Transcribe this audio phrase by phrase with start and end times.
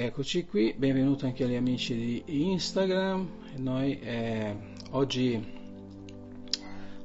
[0.00, 3.28] Eccoci qui, benvenuto anche agli amici di Instagram.
[3.56, 4.54] Noi eh,
[4.90, 5.44] oggi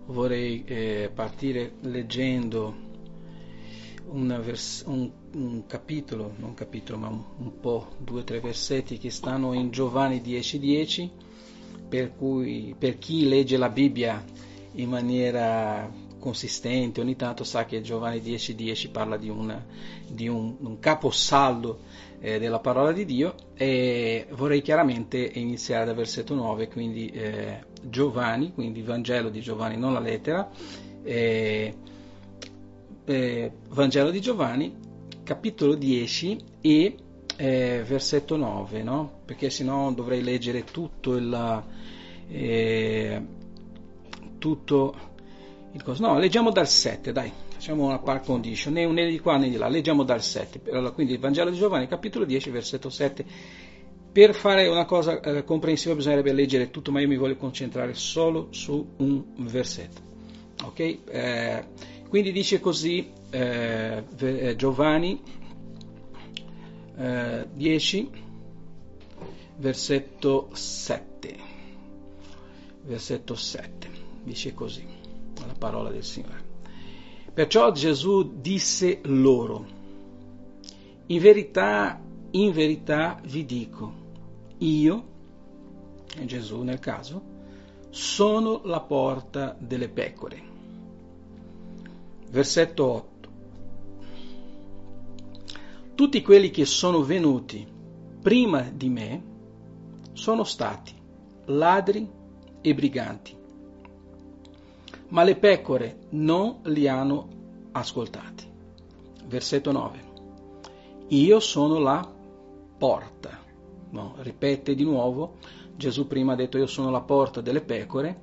[0.05, 2.75] vorrei eh, partire leggendo
[4.11, 8.99] vers- un, un, capitolo, non un capitolo, ma un, un, po', due o tre versetti
[8.99, 11.11] che stanno in Giovanni 10:10, 10,
[11.89, 14.23] per, cui, per chi legge la Bibbia
[14.73, 15.91] in maniera
[16.23, 19.61] consistente, ogni tanto sa che Giovanni 10:10 10 parla di, una,
[20.07, 21.79] di un, un caposaldo
[22.21, 28.53] eh, della parola di Dio e vorrei chiaramente iniziare dal versetto 9, quindi eh, Giovanni,
[28.53, 30.49] quindi Vangelo di Giovanni, non la lettera,
[31.03, 31.75] eh,
[33.03, 34.73] eh Vangelo di Giovanni,
[35.23, 36.95] capitolo 10 e
[37.35, 39.19] eh, versetto 9, no?
[39.25, 41.63] perché sennò dovrei leggere tutto il...
[42.29, 43.41] Eh,
[44.39, 45.11] tutto
[45.73, 46.05] il coso.
[46.05, 49.57] No, leggiamo dal 7, dai, facciamo una par condition, né, né di qua né di
[49.57, 50.61] là, leggiamo dal 7.
[50.71, 53.25] Allora, quindi il Vangelo di Giovanni, capitolo 10, versetto 7.
[54.11, 58.47] Per fare una cosa eh, comprensiva bisognerebbe leggere tutto, ma io mi voglio concentrare solo
[58.51, 60.01] su un versetto.
[60.65, 60.79] Ok?
[60.79, 61.65] Eh,
[62.07, 65.19] quindi dice così eh, eh Giovanni
[66.95, 68.09] 10, eh,
[69.57, 71.37] versetto 7.
[72.83, 73.89] Versetto 7.
[74.23, 74.92] Dice così
[75.45, 76.51] la parola del Signore.
[77.33, 79.65] Perciò Gesù disse loro,
[81.07, 81.99] in verità,
[82.31, 83.93] in verità vi dico,
[84.59, 85.05] io,
[86.15, 87.21] e Gesù nel caso,
[87.89, 90.51] sono la porta delle pecore.
[92.29, 93.29] Versetto 8.
[95.95, 97.67] Tutti quelli che sono venuti
[98.21, 99.23] prima di me
[100.13, 100.93] sono stati
[101.45, 102.09] ladri
[102.61, 103.41] e briganti
[105.13, 107.27] ma le pecore non li hanno
[107.71, 108.51] ascoltati.
[109.27, 110.11] Versetto 9.
[111.09, 112.11] Io sono la
[112.77, 113.39] porta.
[113.91, 115.35] No, ripete di nuovo,
[115.75, 118.19] Gesù prima ha detto io sono la porta delle pecore,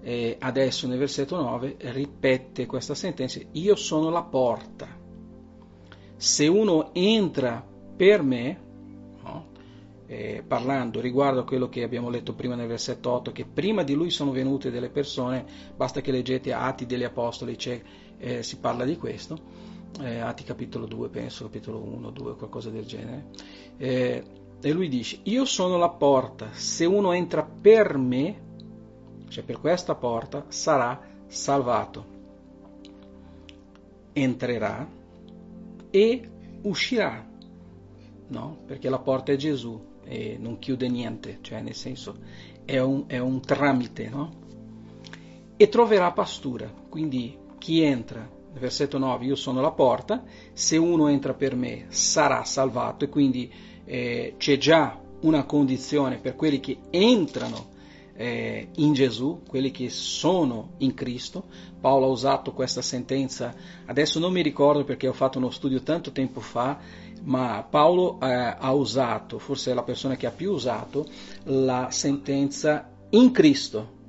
[0.00, 4.88] e adesso nel versetto 9 ripete questa sentenza, io sono la porta.
[6.16, 7.64] Se uno entra
[7.96, 8.60] per me,
[10.06, 13.94] eh, parlando riguardo a quello che abbiamo letto prima nel versetto 8, che prima di
[13.94, 15.44] lui sono venute delle persone,
[15.76, 17.56] basta che leggete Atti degli Apostoli,
[18.18, 19.38] eh, si parla di questo,
[20.00, 23.26] eh, Atti capitolo 2, penso, capitolo 1, 2, qualcosa del genere,
[23.78, 24.24] eh,
[24.60, 28.50] e lui dice, io sono la porta, se uno entra per me,
[29.28, 32.06] cioè per questa porta, sarà salvato,
[34.12, 34.88] entrerà
[35.90, 36.30] e
[36.62, 37.26] uscirà,
[38.28, 38.58] no?
[38.66, 42.16] perché la porta è Gesù, e non chiude niente, cioè nel senso
[42.64, 44.40] è un, è un tramite, no?
[45.56, 51.34] E troverà pastura, quindi chi entra, versetto 9, io sono la porta, se uno entra
[51.34, 53.50] per me sarà salvato e quindi
[53.84, 57.70] eh, c'è già una condizione per quelli che entrano
[58.14, 61.44] eh, in Gesù, quelli che sono in Cristo.
[61.80, 63.54] Paolo ha usato questa sentenza,
[63.86, 66.78] adesso non mi ricordo perché ho fatto uno studio tanto tempo fa,
[67.24, 68.26] ma Paolo eh,
[68.58, 71.06] ha usato, forse è la persona che ha più usato,
[71.44, 74.00] la sentenza in Cristo,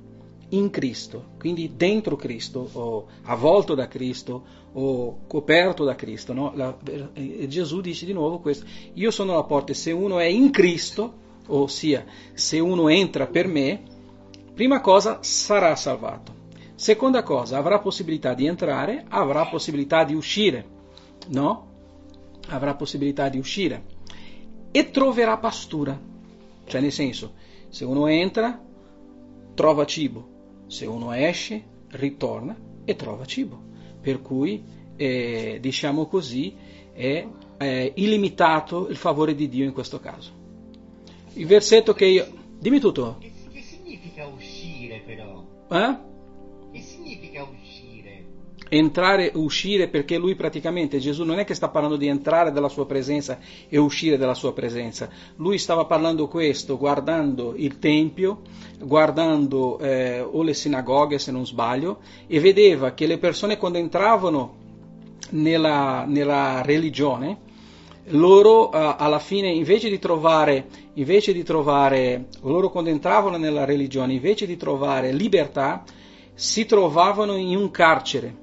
[0.49, 6.33] in Cristo, quindi dentro Cristo, o avvolto da Cristo, o coperto da Cristo.
[6.33, 6.51] No?
[6.55, 6.77] La,
[7.13, 11.21] eh, Gesù dice di nuovo questo, io sono la porta, se uno è in Cristo,
[11.47, 13.83] ossia se uno entra per me,
[14.53, 16.41] prima cosa sarà salvato.
[16.75, 20.65] Seconda cosa, avrà possibilità di entrare, avrà possibilità di uscire,
[21.29, 21.71] no?
[22.47, 23.83] Avrà possibilità di uscire
[24.71, 25.99] e troverà pastura.
[26.65, 27.33] Cioè nel senso,
[27.69, 28.61] se uno entra,
[29.53, 32.55] trova cibo, se uno esce, ritorna
[32.85, 33.61] e trova cibo.
[34.01, 34.63] Per cui,
[34.95, 36.55] eh, diciamo così,
[36.91, 37.25] è,
[37.57, 40.31] è illimitato il favore di Dio in questo caso.
[41.33, 42.41] Il versetto che io...
[42.59, 43.17] Dimmi tutto.
[43.19, 45.43] Che, che significa uscire però?
[45.69, 46.11] Eh?
[48.75, 52.69] Entrare e uscire perché lui praticamente Gesù non è che sta parlando di entrare dalla
[52.69, 53.37] sua presenza
[53.69, 58.41] e uscire dalla sua presenza, lui stava parlando questo guardando il Tempio,
[58.79, 64.55] guardando eh, o le sinagoghe se non sbaglio e vedeva che le persone quando entravano
[65.29, 67.41] nella, nella religione
[68.07, 70.65] loro uh, alla fine invece di trovare
[70.95, 75.83] invece di trovare loro quando entravano nella religione invece di trovare libertà
[76.33, 78.41] si trovavano in un carcere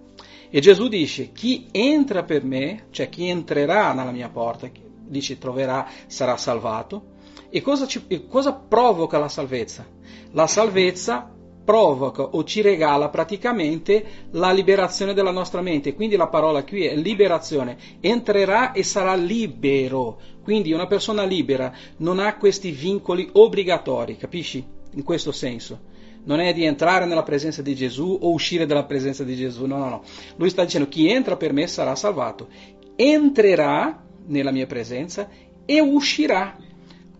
[0.51, 4.69] e Gesù dice, chi entra per me, cioè chi entrerà nella mia porta,
[5.07, 7.19] dice troverà, sarà salvato.
[7.51, 9.87] E cosa, ci, e cosa provoca la salvezza?
[10.33, 11.33] La salvezza
[11.65, 15.95] provoca o ci regala praticamente la liberazione della nostra mente.
[15.95, 17.77] Quindi la parola qui è liberazione.
[18.01, 20.19] Entrerà e sarà libero.
[20.43, 24.65] Quindi una persona libera non ha questi vincoli obbligatori, capisci?
[24.95, 25.90] In questo senso.
[26.25, 29.79] Non è di entrare nella presenza di Gesù o uscire dalla presenza di Gesù, no,
[29.79, 30.03] no, no.
[30.37, 32.49] Lui sta dicendo chi entra per me sarà salvato.
[32.97, 35.29] Entrerà nella mia presenza
[35.65, 36.57] e uscirà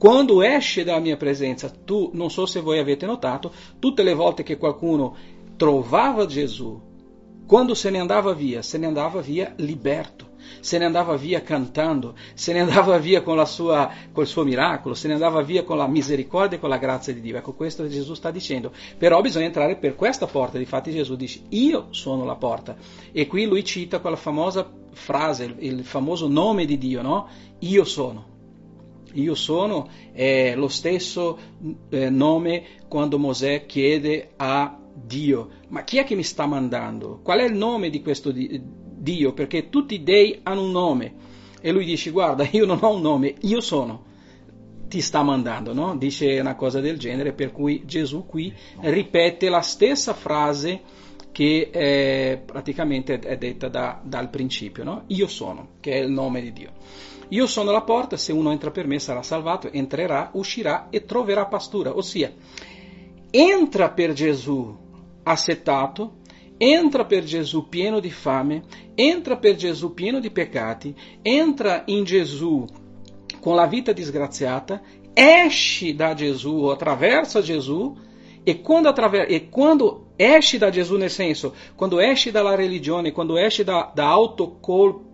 [0.01, 4.43] quando esce dalla mia presenza, tu, non so se voi avete notato, tutte le volte
[4.43, 5.15] che qualcuno
[5.57, 6.81] trovava Gesù,
[7.47, 10.30] quando se ne andava via, se ne andava via liberto,
[10.61, 15.09] se ne andava via cantando, se ne andava via sua, con il suo miracolo, se
[15.09, 17.37] ne andava via con la misericordia e con la grazia di Dio.
[17.37, 18.73] Ecco, questo Gesù sta dicendo.
[18.99, 20.59] Però bisogna entrare per questa porta.
[20.59, 22.77] Difatti Gesù dice, io sono la porta.
[23.13, 27.29] E qui lui cita quella famosa frase, il, il famoso nome di Dio, no?
[27.61, 28.29] Io sono.
[29.15, 31.39] Io sono è lo stesso
[31.89, 37.21] eh, nome quando Mosè chiede a Dio, ma chi è che mi sta mandando?
[37.23, 38.61] Qual è il nome di questo Dio?
[39.33, 41.15] Perché tutti i dei hanno un nome.
[41.61, 44.09] E lui dice, guarda, io non ho un nome, io sono.
[44.89, 45.97] Ti sta mandando, no?
[45.97, 50.83] Dice una cosa del genere, per cui Gesù qui ripete la stessa frase
[51.33, 55.05] che eh, praticamente è detta da, dal principio, no?
[55.09, 56.73] Io sono, che è il nome di Dio.
[57.29, 61.47] Io sono la porta, se uno entra per me sarà salvato, entrerà, uscirà e troverà
[61.47, 61.97] pastura.
[61.97, 62.33] Ossia,
[63.31, 64.77] entra per Gesù
[65.23, 66.17] assetato,
[66.63, 68.65] entra per Gesù pieno di fame,
[68.95, 72.67] entra per Gesù pieno di peccati, entra in Gesù
[73.41, 74.83] con la vita disgraziata,
[75.15, 77.97] esci da Gesù o attraversa Gesù
[78.43, 83.39] e quando, attraver- e quando esci da Gesù nel senso, quando esci dalla religione, quando
[83.39, 85.09] esci da, da autocolpo,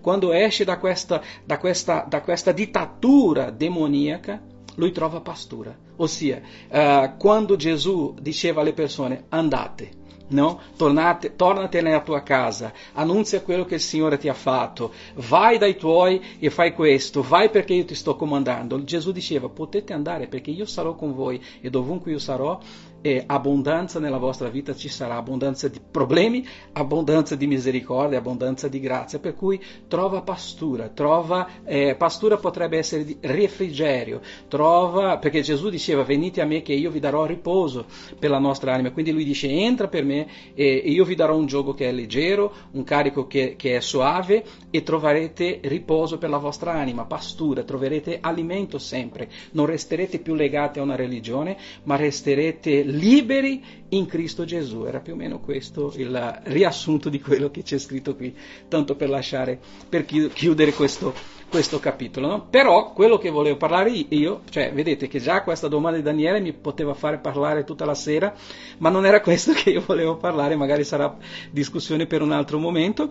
[0.00, 4.42] quando esce da questa, da questa, da questa dittatura demoníaca,
[4.78, 5.76] lui trova pastura.
[5.96, 9.90] Ossia, uh, quando Gesù diceva alle persone andate,
[10.28, 10.60] no?
[10.76, 15.76] Tornate, tornate nella tua casa, annunzia quello che il Signore ti ha fatto, vai dai
[15.76, 18.82] tuoi e fai questo, vai perché io ti sto comandando.
[18.84, 22.58] Gesù diceva potete andare perché io sarò con voi e dovunque io sarò
[23.00, 28.80] e abbondanza nella vostra vita ci sarà, abbondanza di problemi, abbondanza di misericordia, abbondanza di
[28.80, 35.68] grazia, per cui trova pastura, trova, eh, pastura potrebbe essere di refrigerio, trova, perché Gesù
[35.68, 37.86] diceva venite a me che io vi darò riposo
[38.18, 41.46] per la nostra anima, quindi lui dice entra per me e io vi darò un
[41.46, 46.38] gioco che è leggero, un carico che, che è soave e troverete riposo per la
[46.38, 52.82] vostra anima, pastura, troverete alimento sempre, non resterete più legati a una religione, ma resterete
[52.88, 54.84] liberi in Cristo Gesù.
[54.84, 58.34] Era più o meno questo il riassunto di quello che c'è scritto qui,
[58.68, 59.58] tanto per lasciare,
[59.88, 61.12] per chiudere questo,
[61.48, 62.26] questo capitolo.
[62.26, 62.46] No?
[62.48, 66.52] Però quello che volevo parlare io, cioè vedete che già questa domanda di Daniele mi
[66.52, 68.34] poteva fare parlare tutta la sera,
[68.78, 71.16] ma non era questo che io volevo parlare, magari sarà
[71.50, 73.10] discussione per un altro momento,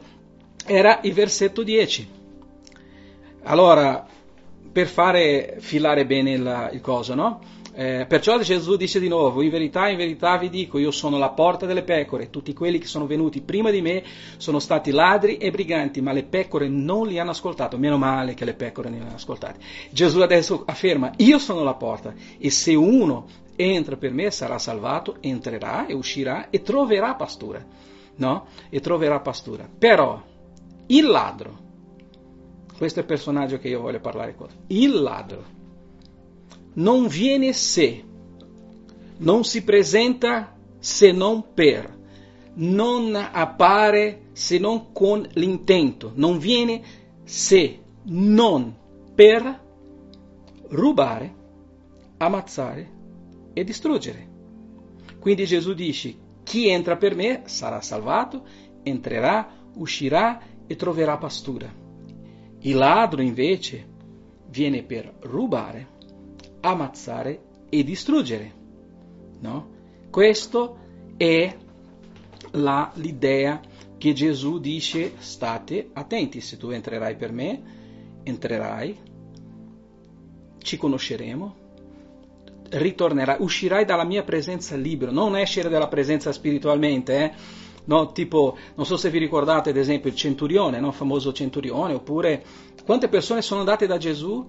[0.66, 2.16] era il versetto 10.
[3.44, 4.06] Allora,
[4.72, 7.40] per fare filare bene il, il coso, no?
[7.80, 11.30] Eh, perciò Gesù dice di nuovo, in verità, in verità vi dico, io sono la
[11.30, 14.04] porta delle pecore, tutti quelli che sono venuti prima di me
[14.38, 18.46] sono stati ladri e briganti, ma le pecore non li hanno ascoltato, meno male che
[18.46, 19.64] le pecore non li hanno ascoltati.
[19.92, 25.18] Gesù adesso afferma, io sono la porta e se uno entra per me sarà salvato,
[25.20, 27.64] entrerà e uscirà e troverà pastura,
[28.16, 28.48] no?
[28.72, 29.70] E troverà pastura.
[29.78, 30.20] Però
[30.88, 31.60] il ladro,
[32.76, 35.57] questo è il personaggio che io voglio parlare con, il ladro,
[36.78, 38.04] non viene se,
[39.18, 41.96] non si presenta se non per,
[42.56, 46.82] non appare se non con l'intento, non viene
[47.24, 48.76] se non
[49.14, 49.66] per
[50.70, 51.36] rubare,
[52.18, 52.92] ammazzare
[53.54, 54.36] e distruggere.
[55.20, 58.46] Quindi Gesù dice, chi entra per me sarà salvato,
[58.84, 61.74] entrerà, uscirà e troverà pastura.
[62.60, 63.96] Il ladro invece
[64.50, 65.96] viene per rubare,
[66.70, 68.54] ammazzare e distruggere.
[69.40, 69.76] No?
[70.10, 70.78] Questo
[71.18, 71.56] è
[72.52, 73.60] la, l'idea
[73.98, 77.62] che Gesù dice state attenti, se tu entrerai per me,
[78.24, 78.96] entrerai,
[80.60, 81.56] ci conosceremo,
[82.70, 87.32] ritornerai, uscirai dalla mia presenza libero, non essere dalla presenza spiritualmente, eh?
[87.86, 88.12] no?
[88.12, 90.92] tipo, non so se vi ricordate ad esempio il centurione, no?
[90.92, 92.44] famoso centurione, oppure
[92.86, 94.46] quante persone sono andate da Gesù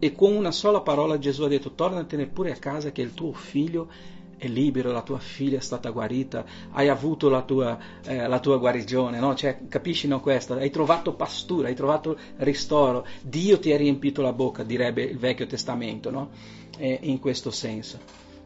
[0.00, 3.32] e con una sola parola Gesù ha detto tornatene pure a casa che il tuo
[3.32, 3.88] figlio
[4.36, 8.56] è libero, la tua figlia è stata guarita, hai avuto la tua, eh, la tua
[8.56, 9.34] guarigione, no?
[9.34, 10.54] cioè, capisci no, questo?
[10.54, 15.46] Hai trovato pastura, hai trovato ristoro, Dio ti ha riempito la bocca, direbbe il Vecchio
[15.46, 16.30] Testamento, no?
[16.78, 17.98] eh, in questo senso.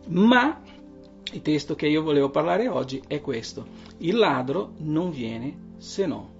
[0.08, 0.60] Ma
[1.32, 3.66] Il testo che io volevo parlare oggi è questo.
[3.98, 6.30] Il ladro non viene se no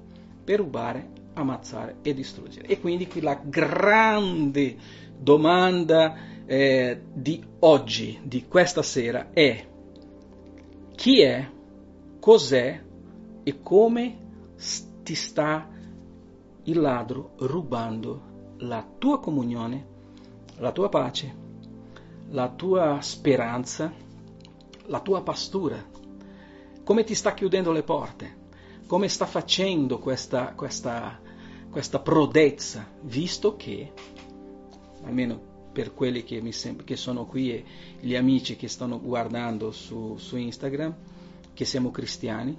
[0.45, 2.67] per rubare, ammazzare e distruggere.
[2.67, 4.77] E quindi qui la grande
[5.25, 9.67] domanda eh, di oggi, di questa sera, è
[10.95, 11.49] chi è,
[12.21, 12.83] cos'è
[13.43, 14.19] e come
[15.03, 15.67] ti sta
[16.65, 19.87] il ladro rubando la tua comunione,
[20.59, 21.35] la tua pace,
[22.29, 23.91] la tua speranza,
[24.87, 25.83] la tua pastura,
[26.85, 28.43] come ti sta chiudendo le porte,
[28.87, 31.19] come sta facendo questa, questa,
[31.71, 33.93] questa prodezza, visto che,
[35.05, 37.65] almeno per quelli che, sem- che sono qui e
[38.01, 40.95] gli amici che stanno guardando su, su Instagram,
[41.53, 42.57] che siamo cristiani,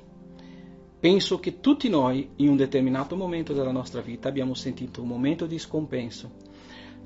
[0.99, 5.45] penso che tutti noi in un determinato momento della nostra vita abbiamo sentito un momento
[5.45, 6.44] di scompenso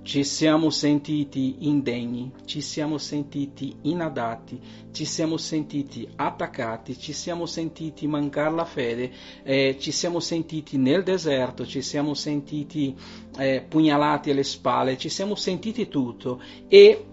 [0.01, 4.59] ci siamo sentiti indegni, ci siamo sentiti inadatti,
[4.91, 9.11] ci siamo sentiti attaccati, ci siamo sentiti mancare la fede,
[9.43, 12.95] eh, ci siamo sentiti nel deserto, ci siamo sentiti
[13.37, 17.05] eh, pugnalati alle spalle, ci siamo sentiti tutto e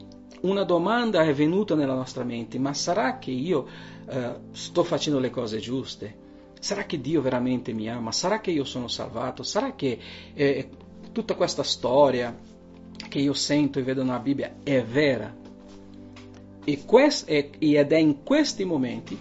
[0.42, 3.66] una domanda è venuta nella nostra mente, ma sarà che io
[4.08, 6.24] eh, sto facendo le cose giuste?
[6.58, 8.12] Sarà che Dio veramente mi ama?
[8.12, 9.42] Sarà che io sono salvato?
[9.42, 9.98] Sarà che
[10.34, 10.68] eh,
[11.12, 12.54] tutta questa storia
[13.08, 15.34] che io sento e vedo nella Bibbia è vera.
[16.64, 19.18] E quest, ed è in questi momenti,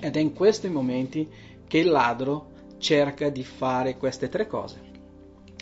[0.00, 1.28] ed è in questi momenti
[1.66, 4.80] che il ladro cerca di fare queste tre cose.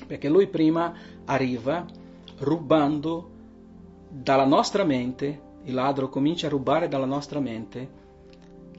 [0.06, 1.84] Perché lui prima arriva
[2.38, 3.30] rubando
[4.08, 8.04] dalla nostra mente, il ladro comincia a rubare dalla nostra mente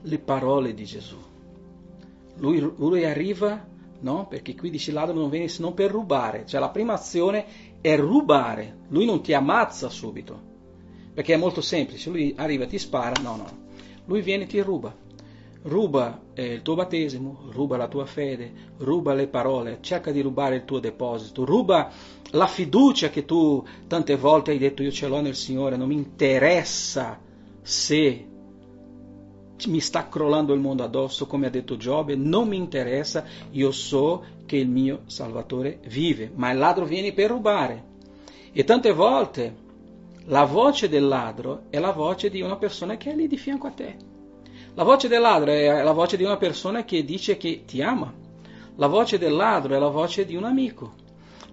[0.01, 1.18] le parole di Gesù.
[2.38, 3.66] Lui, lui arriva,
[4.00, 4.27] no?
[4.27, 7.46] Perché qui dice il ladro non viene se non per rubare, cioè la prima azione
[7.81, 10.39] è rubare, lui non ti ammazza subito,
[11.13, 13.46] perché è molto semplice, lui arriva e ti spara, no, no,
[14.05, 14.96] lui viene e ti ruba,
[15.63, 20.55] ruba eh, il tuo battesimo, ruba la tua fede, ruba le parole, cerca di rubare
[20.55, 21.91] il tuo deposito, ruba
[22.31, 25.96] la fiducia che tu tante volte hai detto io ce l'ho nel Signore, non mi
[25.96, 27.19] interessa
[27.62, 28.25] se
[29.66, 34.24] mi sta crollando il mondo addosso, come ha detto Giobbe, non mi interessa, io so
[34.46, 37.84] che il mio Salvatore vive, ma il ladro viene per rubare.
[38.54, 39.66] E tante volte
[40.26, 43.68] la voce del ladro è la voce di una persona che è lì di fianco
[43.68, 43.96] a te.
[44.76, 48.14] La voce del ladro è la voce di una persona che dice che ti ama.
[48.76, 50.94] La voce del ladro è la voce di un amico.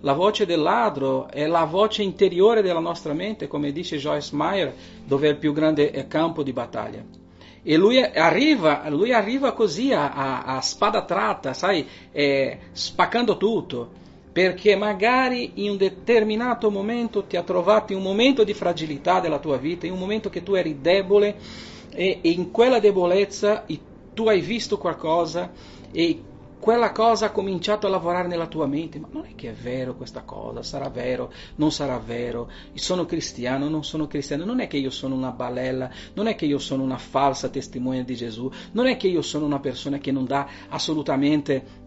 [0.01, 4.75] La voce del ladro è la voce interiore della nostra mente, come dice Joyce Meyer,
[5.07, 7.24] dove è il più grande campo di battaglia.
[7.67, 13.91] E lui arriva, lui arriva così a, a, a spada tratta, sai, eh, spaccando tutto,
[14.31, 19.39] perché magari in un determinato momento ti ha trovato in un momento di fragilità della
[19.39, 21.37] tua vita, in un momento che tu eri debole
[21.95, 23.65] e, e in quella debolezza
[24.13, 25.51] tu hai visto qualcosa
[25.91, 26.23] e
[26.65, 29.95] quella cosa ha cominciato a lavorare nella tua mente, ma non è che è vero
[29.97, 34.79] questa cosa, sarà vero, non sarà vero, sono cristiano, non sono cristiano, non è che
[34.79, 38.87] io sono una balella, non è che io sono una falsa testimone di Gesù, non
[38.87, 41.84] è che io sono una persona che non dà assolutamente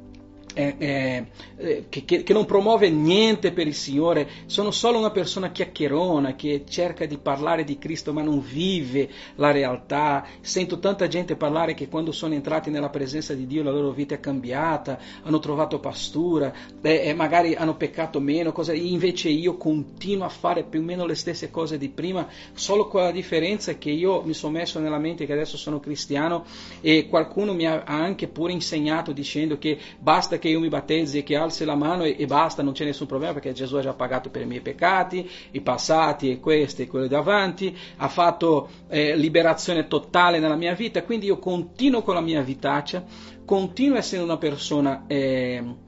[0.58, 1.26] eh,
[1.58, 6.64] eh, che, che, non promuove niente per il Signore, sono solo una persona chiacchierona che
[6.68, 10.26] cerca di parlare di Cristo ma non vive la realtà.
[10.42, 14.16] Sento tanta gente parlare che quando sono entrati nella presenza di Dio la loro vita
[14.16, 20.30] è cambiata, hanno trovato pastura, eh, magari hanno peccato meno, cosa, invece io continuo a
[20.30, 24.24] fare più o meno le stesse cose di prima, solo con la differenza che io
[24.24, 26.46] mi sono messo nella mente che adesso sono cristiano
[26.82, 31.20] e qualcuno mi ha anche pure insegnato dicendo che basta che che io mi battezzi
[31.20, 33.82] e che alzi la mano e, e, basta, non c'è nessun problema perché Gesù ha
[33.82, 38.70] già pagato per i miei peccati, i passati e questi e quelli davanti, ha fatto
[38.88, 43.04] eh, liberazione totale nella mia vita, quindi io continuo con la mia vitaccia,
[43.46, 45.04] continuo essendo una persona...
[45.08, 45.86] Eh,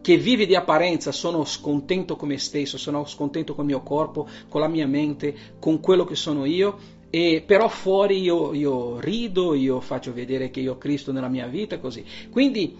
[0.00, 4.26] che vive di apparenza, sono scontento con me stesso, sono scontento con il mio corpo,
[4.48, 6.78] con la mia mente, con quello che sono io,
[7.10, 11.46] e però fuori io, io rido, io faccio vedere che io ho Cristo nella mia
[11.46, 12.04] vita, così.
[12.30, 12.74] Quindi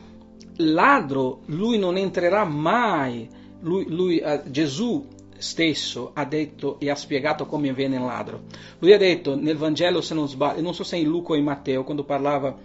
[0.59, 3.29] ladro, lui non entrerà mai,
[3.61, 5.07] lui, lui, eh, Gesù
[5.39, 8.43] stesso ha detto e ha spiegato come avviene il ladro.
[8.79, 11.45] Lui ha detto nel Vangelo, se non sbaglio, non so se in Luca o in
[11.45, 12.57] Matteo, quando parlava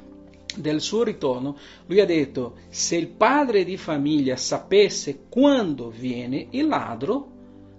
[0.56, 1.58] del suo ritorno,
[1.88, 7.32] lui ha detto, se il padre di famiglia sapesse quando viene il ladro,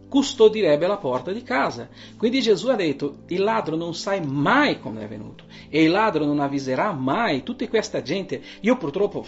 [0.08, 1.88] custodirebbe la porta di casa.
[2.16, 6.24] Quindi Gesù ha detto, il ladro non sai mai come è venuto e il ladro
[6.24, 8.40] non avviserà mai tutta questa gente.
[8.60, 9.24] Io purtroppo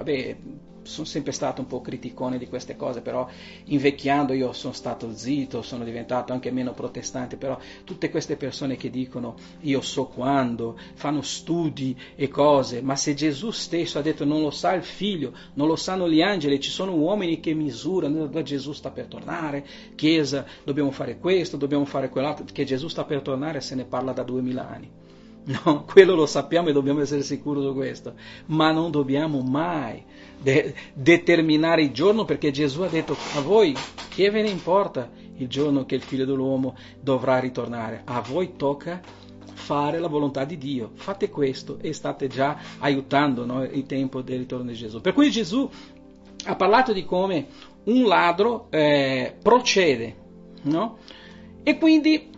[0.00, 0.36] vabbè,
[0.82, 3.28] sono sempre stato un po' criticone di queste cose, però
[3.64, 8.88] invecchiando io sono stato zitto, sono diventato anche meno protestante, però tutte queste persone che
[8.88, 14.40] dicono io so quando, fanno studi e cose, ma se Gesù stesso ha detto non
[14.40, 18.72] lo sa il figlio, non lo sanno gli angeli, ci sono uomini che misurano, Gesù
[18.72, 23.60] sta per tornare, Chiesa, dobbiamo fare questo, dobbiamo fare quell'altro, che Gesù sta per tornare
[23.60, 24.90] se ne parla da duemila anni.
[25.64, 28.14] No, quello lo sappiamo e dobbiamo essere sicuri su questo,
[28.46, 30.04] ma non dobbiamo mai
[30.40, 33.74] de- determinare il giorno perché Gesù ha detto a voi
[34.08, 39.00] che ve ne importa il giorno che il figlio dell'uomo dovrà ritornare, a voi tocca
[39.54, 44.38] fare la volontà di Dio, fate questo e state già aiutando no, il tempo del
[44.40, 45.00] ritorno di Gesù.
[45.00, 45.68] Per cui Gesù
[46.44, 47.46] ha parlato di come
[47.84, 50.16] un ladro eh, procede,
[50.62, 50.98] no?
[51.62, 52.29] E quindi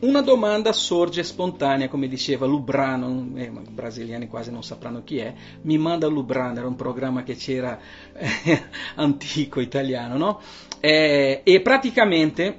[0.00, 5.34] una domanda sorge spontanea, come diceva Lubrano, eh, i brasiliani quasi non sapranno chi è,
[5.62, 7.78] mi manda Lubrano, era un programma che c'era
[8.12, 8.62] eh,
[8.96, 10.40] antico italiano, no?
[10.80, 12.58] Eh, e praticamente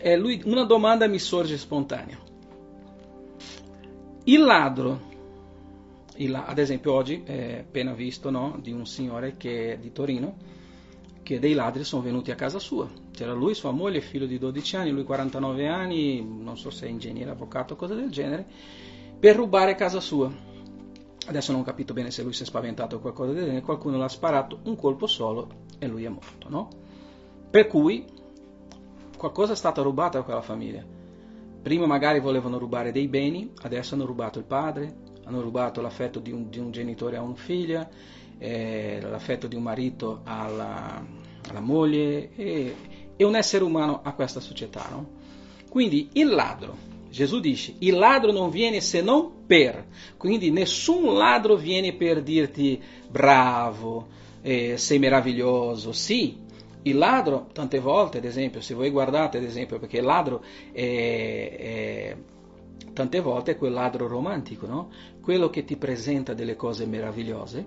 [0.00, 2.18] eh, lui, una domanda mi sorge spontanea.
[4.24, 5.00] Il ladro,
[6.16, 10.36] il, ad esempio oggi, appena visto no, di un signore che è di Torino,
[11.28, 12.88] che dei ladri sono venuti a casa sua.
[13.10, 16.88] C'era lui, sua moglie, figlio di 12 anni, lui 49 anni, non so se è
[16.88, 18.46] ingegnere, avvocato o cose del genere,
[19.20, 20.32] per rubare casa sua.
[21.26, 23.98] Adesso non ho capito bene se lui si è spaventato o qualcosa del genere, qualcuno
[23.98, 26.70] l'ha sparato un colpo solo e lui è morto, no?
[27.50, 28.06] Per cui
[29.18, 30.82] qualcosa è stato rubato a quella famiglia.
[31.60, 36.32] Prima magari volevano rubare dei beni, adesso hanno rubato il padre, hanno rubato l'affetto di
[36.32, 37.86] un, di un genitore a una figlia,
[38.38, 41.04] eh, l'affetto di un marito alla,
[41.48, 42.74] alla moglie e,
[43.16, 44.86] e, un essere umano a questa società.
[44.90, 45.08] No?
[45.68, 46.76] Quindi il ladro,
[47.10, 52.80] Gesù dice, il ladro non viene se non per, quindi nessun ladro viene per dirti
[53.10, 54.06] bravo,
[54.42, 56.46] eh, sei meraviglioso, sì.
[56.82, 60.42] Il ladro, tante volte, ad esempio, se voi guardate, ad esempio, perché il ladro
[60.72, 62.16] è, è
[62.98, 64.90] tante volte è quel ladro romantico, no?
[65.20, 67.66] quello che ti presenta delle cose meravigliose,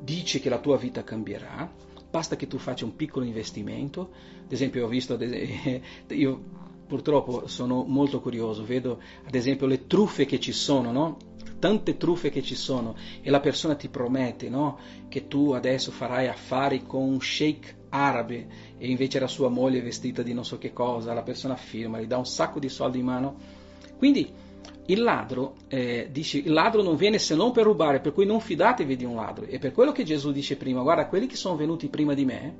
[0.00, 1.70] dice che la tua vita cambierà,
[2.10, 4.10] basta che tu faccia un piccolo investimento.
[4.44, 6.42] Ad esempio, ho visto, io
[6.88, 11.16] purtroppo sono molto curioso, vedo ad esempio le truffe che ci sono, no?
[11.58, 14.78] Tante truffe che ci sono e la persona ti promette no?
[15.08, 18.46] che tu adesso farai affari con un sheikh arabe
[18.78, 22.06] e invece la sua moglie vestita di non so che cosa, la persona firma, gli
[22.06, 23.36] dà un sacco di soldi in mano.
[23.96, 24.32] Quindi
[24.90, 28.40] il ladro, eh, dice, il ladro non viene se non per rubare, per cui non
[28.40, 29.44] fidatevi di un ladro.
[29.46, 32.54] E per quello che Gesù dice prima, guarda, quelli che sono venuti prima di me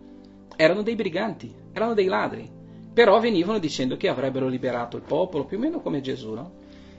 [0.56, 2.50] erano dei briganti, erano dei ladri,
[2.92, 6.52] però venivano dicendo che avrebbero liberato il popolo, più o meno come Gesù, no?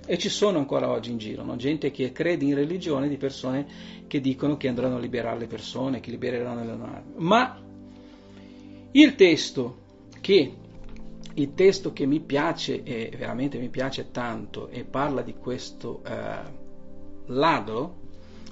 [0.05, 1.55] E ci sono ancora oggi in giro, no?
[1.55, 3.67] gente che crede in religione di persone
[4.07, 7.09] che dicono che andranno a liberare le persone, che libereranno le navi.
[7.17, 7.61] Ma
[8.91, 9.77] il testo
[10.19, 10.53] che
[11.39, 16.67] il testo che mi piace e veramente mi piace tanto e parla di questo eh,
[17.27, 18.07] ladro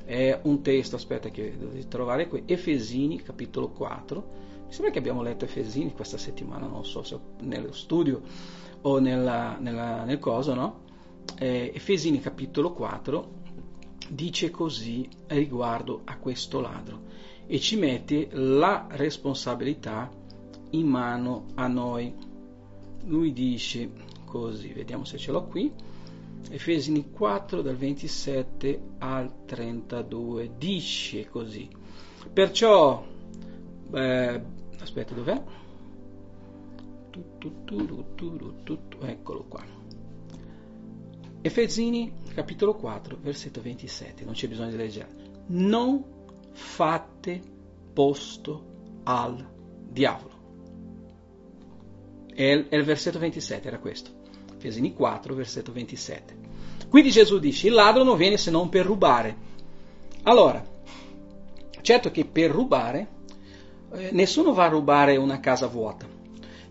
[0.06, 4.46] è un testo, aspetta che dovete trovare qui, Efesini capitolo 4.
[4.68, 8.22] Mi sembra che abbiamo letto Efesini questa settimana, non so se nello studio
[8.82, 10.86] o nella, nella, nel coso, no?
[11.38, 13.36] Eh, Efesini capitolo 4
[14.10, 17.02] dice così riguardo a questo ladro
[17.46, 20.10] e ci mette la responsabilità
[20.72, 22.14] in mano a noi
[23.08, 23.90] lui dice
[24.26, 25.72] così, vediamo se ce l'ho qui,
[26.50, 31.68] Efesini 4 dal 27 al 32, dice così,
[32.32, 33.06] perciò,
[33.94, 34.42] eh,
[34.80, 35.44] aspetta dov'è?
[39.02, 39.66] Eccolo qua.
[41.42, 45.08] Efesini capitolo 4 versetto 27, non c'è bisogno di leggere.
[45.48, 46.04] Non
[46.52, 47.42] fate
[47.94, 49.46] posto al
[49.90, 50.37] diavolo
[52.38, 54.12] è il, versetto 27, era questo.
[54.56, 56.36] Efesini 4, versetto 27.
[56.88, 59.36] Quindi Gesù dice, il ladro non viene se non per rubare.
[60.22, 60.64] Allora,
[61.82, 63.08] certo che per rubare,
[63.92, 66.06] eh, nessuno va a rubare una casa vuota,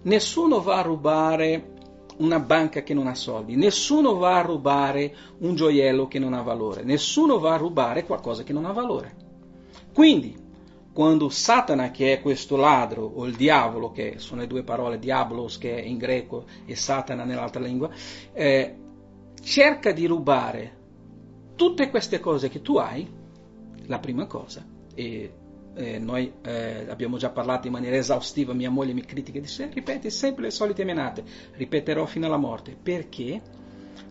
[0.03, 1.73] nessuno va a rubare
[2.19, 6.43] una banca che non ha soldi, nessuno va a rubare un gioiello che non ha
[6.43, 9.17] valore, nessuno va a rubare qualcosa che non ha valore.
[9.93, 10.45] Quindi,
[10.97, 15.59] quando Satana, che è questo ladro, o il diavolo, che sono le due parole, diabolos
[15.59, 17.91] che è in greco e Satana nell'altra lingua,
[18.33, 18.75] eh,
[19.43, 20.75] cerca di rubare
[21.55, 23.07] tutte queste cose che tu hai,
[23.85, 25.33] la prima cosa, e
[25.75, 29.69] eh, noi eh, abbiamo già parlato in maniera esaustiva, mia moglie mi critica e dice,
[29.71, 31.23] ripeti sempre le solite menate,
[31.57, 33.43] ripeterò fino alla morte, perché?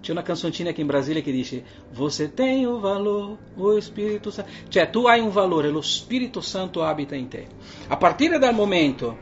[0.05, 1.63] C'è una canzoncina aqui in Brasile che dice
[1.93, 4.51] Você tem o valor, o Spirito Santo.
[4.67, 7.47] Cioè, tu hai un valore, lo Spirito Santo abita in te.
[7.87, 9.17] A partire dal momento,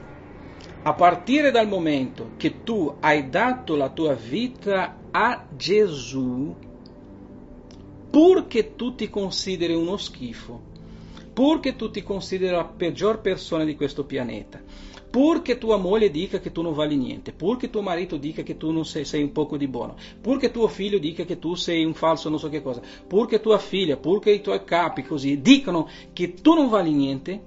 [0.82, 6.54] a partire dal momento che tu hai dato la tua vita a Gesù,
[8.10, 10.62] pur che tu ti consideri uno schifo,
[11.32, 14.62] pur che tu ti consideri la peggior persona di questo pianeta,
[15.14, 18.42] pur che tua moglie dica che tu non vali niente, pur che tuo marito dica
[18.42, 21.38] che tu non sei, sei, un poco di buono, pur che tuo figlio dica che
[21.38, 24.42] tu sei un falso non so che cosa, pur che tua figlia, pur che i
[24.42, 27.44] tuoi capi così dicano che tu non vali niente,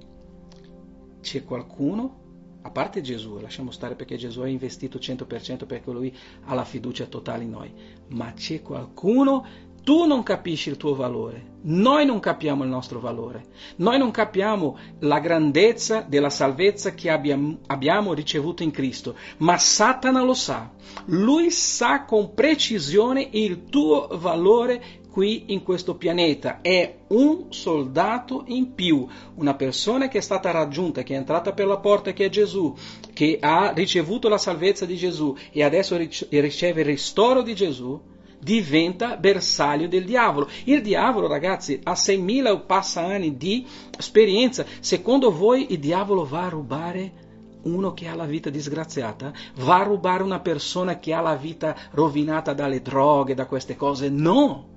[1.20, 6.54] c'è qualcuno, a parte Gesù, lasciamo stare perché Gesù ha investito 100% perché lui ha
[6.54, 7.72] la fiducia totale in noi,
[8.10, 9.44] ma c'è qualcuno
[9.86, 13.44] tu non capisci il tuo valore, noi non capiamo il nostro valore,
[13.76, 20.34] noi non capiamo la grandezza della salvezza che abbiamo, ricevuto in Cristo, ma Satana lo
[20.34, 20.72] sa,
[21.04, 28.74] lui sa con precisione il tuo valore qui in questo pianeta, è un soldato in
[28.74, 32.28] più, una persona che è stata raggiunta, che è entrata per la porta che è
[32.28, 32.74] Gesù,
[33.14, 38.14] che ha ricevuto la salvezza di Gesù e adesso riceve il ristoro di Gesù
[38.46, 40.48] diventa bersaglio del diavolo.
[40.66, 43.66] Il diavolo, ragazzi, ha 6.000 o passa anni di
[43.98, 44.64] esperienza.
[44.78, 47.24] Secondo voi il diavolo va a rubare
[47.62, 49.32] uno che ha la vita disgraziata?
[49.56, 54.08] Va a rubare una persona che ha la vita rovinata dalle droghe, da queste cose?
[54.10, 54.74] No!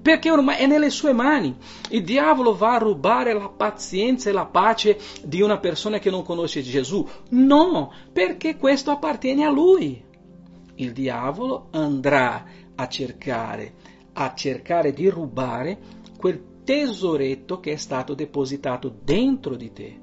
[0.00, 1.56] Perché ormai è nelle sue mani.
[1.88, 6.22] Il diavolo va a rubare la pazienza e la pace di una persona che non
[6.22, 7.04] conosce Gesù?
[7.30, 10.10] No, perché questo appartiene a lui.
[10.76, 13.74] Il diavolo andrà a cercare,
[14.14, 15.78] a cercare di rubare
[16.16, 20.00] quel tesoretto che è stato depositato dentro di te,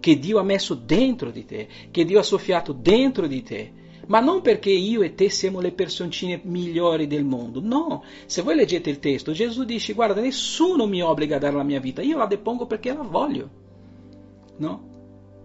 [0.00, 3.72] che Dio ha messo dentro di te, che Dio ha soffiato dentro di te.
[4.06, 8.04] Ma non perché io e te siamo le personcine migliori del mondo, no.
[8.26, 11.80] Se voi leggete il testo, Gesù dice, guarda, nessuno mi obbliga a dare la mia
[11.80, 13.48] vita, io la depongo perché la voglio.
[14.58, 14.93] No?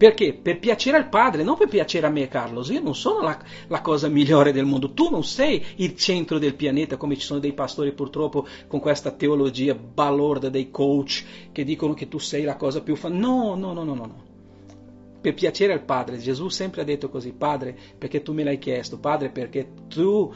[0.00, 0.32] Perché?
[0.32, 2.70] Per piacere al padre, non per piacere a me, Carlos.
[2.70, 4.94] Io non sono la, la, cosa migliore del mondo.
[4.94, 9.10] Tu non sei il centro del pianeta, come ci sono dei pastori purtroppo con questa
[9.10, 13.18] teologia balorda dei coach che dicono che tu sei la cosa più fan.
[13.18, 14.06] No, no, no, no, no.
[14.06, 14.24] no.
[15.20, 16.16] Per piacere al padre.
[16.16, 20.32] Gesù sempre ha detto così, padre, perché tu me l'hai chiesto, padre, perché tu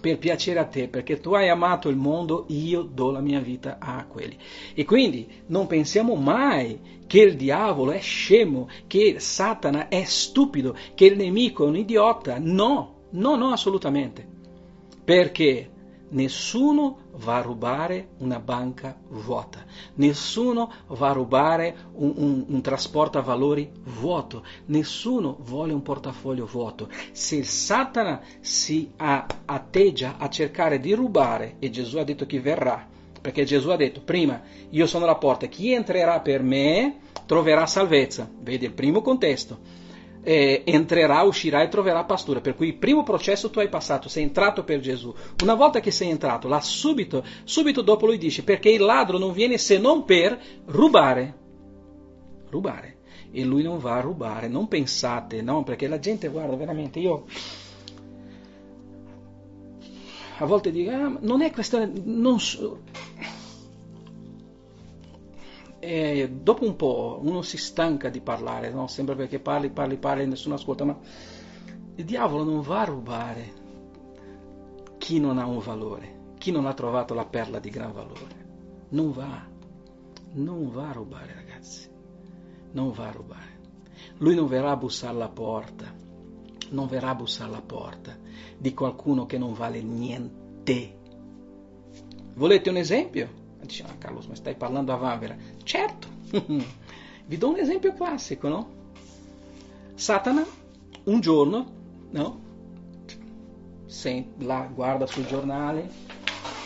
[0.00, 3.78] per piacere a te, perché tu hai amato il mondo, io do la mia vita
[3.80, 4.36] a quelli.
[4.74, 11.06] E quindi non pensiamo mai che il diavolo è scemo, che Satana è stupido, che
[11.06, 12.38] il nemico è un idiota.
[12.38, 14.26] No, no, no, assolutamente.
[15.04, 15.70] Perché
[16.10, 23.22] Nessuno va a rubare una banca vuota, nessuno va a rubare un, un, un, trasporto
[23.22, 26.88] valori vuoto, nessuno vuole un portafoglio vuoto.
[27.12, 32.86] Se Satana si atteggia a cercare di rubare, e Gesù ha detto che verrà,
[33.20, 38.30] perché Gesù ha detto prima, io sono la porta, chi entrerà per me troverà salvezza,
[38.40, 39.77] vedi il primo contesto
[40.22, 42.40] eh, entrerà, uscirà e troverà pastura.
[42.40, 45.14] Per cui il primo processo tu hai passato, sei entrato per Gesù.
[45.42, 49.32] Una volta che sei entrato, là subito, subito dopo lui dice, perché il ladro non
[49.32, 51.36] viene se non per rubare.
[52.50, 52.96] Rubare.
[53.30, 55.62] E lui non va a rubare, non pensate, no?
[55.62, 57.24] Perché la gente, guarda, veramente, io
[60.40, 62.80] a volte dico, ah, non è questione, non so,
[65.80, 68.86] e dopo un po' uno si stanca di parlare, no?
[68.86, 70.98] sembra perché parli, parli, parli e nessuno ascolta, ma
[71.94, 73.52] il diavolo non va a rubare
[74.98, 78.46] chi non ha un valore, chi non ha trovato la perla di gran valore.
[78.90, 79.46] Non va,
[80.32, 81.88] non va a rubare ragazzi,
[82.72, 83.56] non va a rubare.
[84.18, 85.94] Lui non verrà a bussare alla porta,
[86.70, 88.16] non verrà a bussare alla porta
[88.58, 90.96] di qualcuno che non vale niente.
[92.34, 93.46] Volete un esempio?
[93.68, 95.36] Dice, ah Carlos, ma stai parlando a vanvera.
[95.62, 96.08] Certo,
[97.26, 98.68] vi do un esempio classico, no?
[99.94, 100.42] Satana,
[101.04, 101.66] un giorno,
[102.10, 102.46] no?
[103.84, 105.90] Sem- là guarda sul giornale,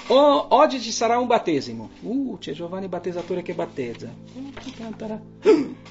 [0.08, 1.90] oh, oggi ci sarà un battesimo.
[2.02, 4.08] Uh, c'è Giovanni Battezzatore che battezza.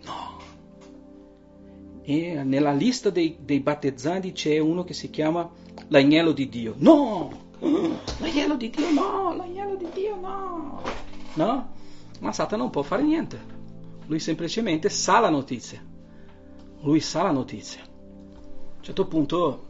[0.00, 0.38] No.
[2.02, 5.48] E nella lista dei, dei battezzanti c'è uno che si chiama
[5.88, 6.74] l'agnello di Dio.
[6.78, 7.47] No!
[7.60, 10.82] L'agnello di Dio no, l'agnello di Dio no.
[11.34, 11.72] No?
[12.20, 13.56] Ma Satana non può fare niente.
[14.06, 15.82] Lui semplicemente sa la notizia.
[16.82, 17.82] Lui sa la notizia.
[17.82, 17.86] A
[18.76, 19.66] un certo punto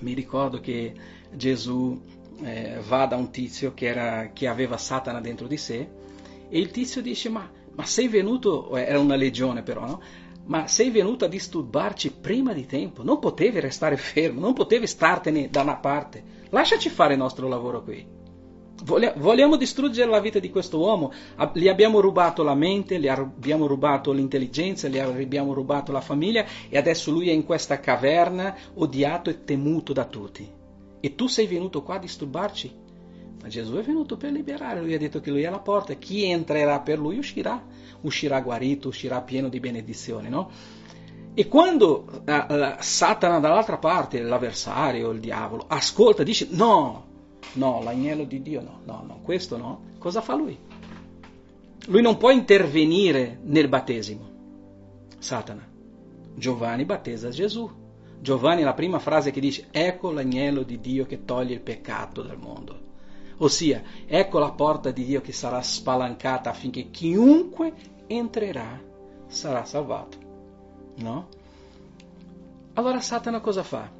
[0.00, 0.94] mi ricordo che
[1.34, 2.00] Gesù
[2.42, 5.88] eh, va da un tizio che, era, che, aveva Satana dentro di sé
[6.48, 10.00] e il tizio dice ma, ma sei venuto, era una legione però, no?
[10.52, 15.48] Ma sei venuto a disturbarci prima di tempo, non potevi restare fermo, non potevi startene
[15.48, 18.06] da una parte, lasciaci fare il nostro lavoro qui.
[18.84, 21.10] Vogliamo distruggere la vita di questo uomo,
[21.54, 26.76] gli abbiamo rubato la mente, gli abbiamo rubato l'intelligenza, gli abbiamo rubato la famiglia e
[26.76, 30.46] adesso lui è in questa caverna odiato e temuto da tutti.
[31.00, 32.81] E tu sei venuto qua a disturbarci?
[33.42, 36.24] Ma Gesù è venuto per liberare, lui ha detto che lui è la porta, chi
[36.24, 37.60] entrerà per lui uscirà,
[38.02, 40.48] uscirà guarito, uscirà pieno di benedizioni, no?
[41.34, 47.06] E quando uh, Satana dall'altra parte, l'avversario, il diavolo, ascolta, dice no,
[47.54, 50.56] no, l'agnello di Dio no, no, no, questo no, cosa fa lui?
[51.86, 54.30] Lui non può intervenire nel battesimo,
[55.18, 55.68] Satana.
[56.34, 57.68] Giovanni battezza Gesù.
[58.20, 62.38] Giovanni la prima frase che dice ecco l'agnello di Dio che toglie il peccato dal
[62.38, 62.90] mondo.
[63.38, 67.72] Ossia, ecco la porta di Dio che sarà spalancata affinché chiunque
[68.06, 68.80] entrerà
[69.26, 70.18] sarà salvato.
[70.96, 71.28] No?
[72.74, 73.90] Allora Satana cosa fa?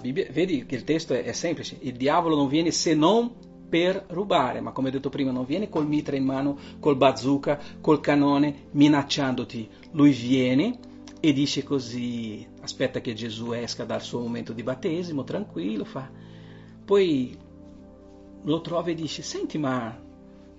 [0.00, 3.32] Bibbia, vedi che il testo è, è semplice, il diavolo non viene se non
[3.68, 8.00] per rubare, ma come detto prima non viene col mitra in mano, col bazooka, col
[8.00, 9.68] canone, minacciandoti.
[9.92, 10.78] Lui viene
[11.18, 16.08] e dice così, aspetta che Gesù esca dal suo momento di battesimo, tranquillo, fa.
[16.84, 17.36] Poi
[18.44, 20.00] lo trova e dice, senti ma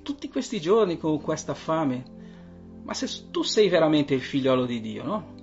[0.02, 2.04] tutti questi giorni con questa fame,
[2.84, 5.34] ma se tu sei veramente il figliolo di Dio, no?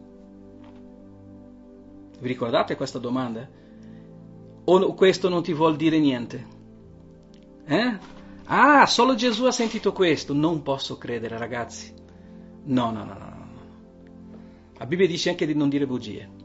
[2.20, 3.48] Vi ricordate questa domanda?
[4.64, 6.46] O questo non ti vuol dire niente?
[7.64, 7.98] Eh?
[8.44, 10.32] Ah, solo Gesù ha sentito questo.
[10.32, 11.92] Non posso credere, ragazzi.
[12.64, 13.28] No, no, no, no.
[13.28, 13.50] no.
[14.78, 16.41] La Bibbia dice anche di non dire bugie.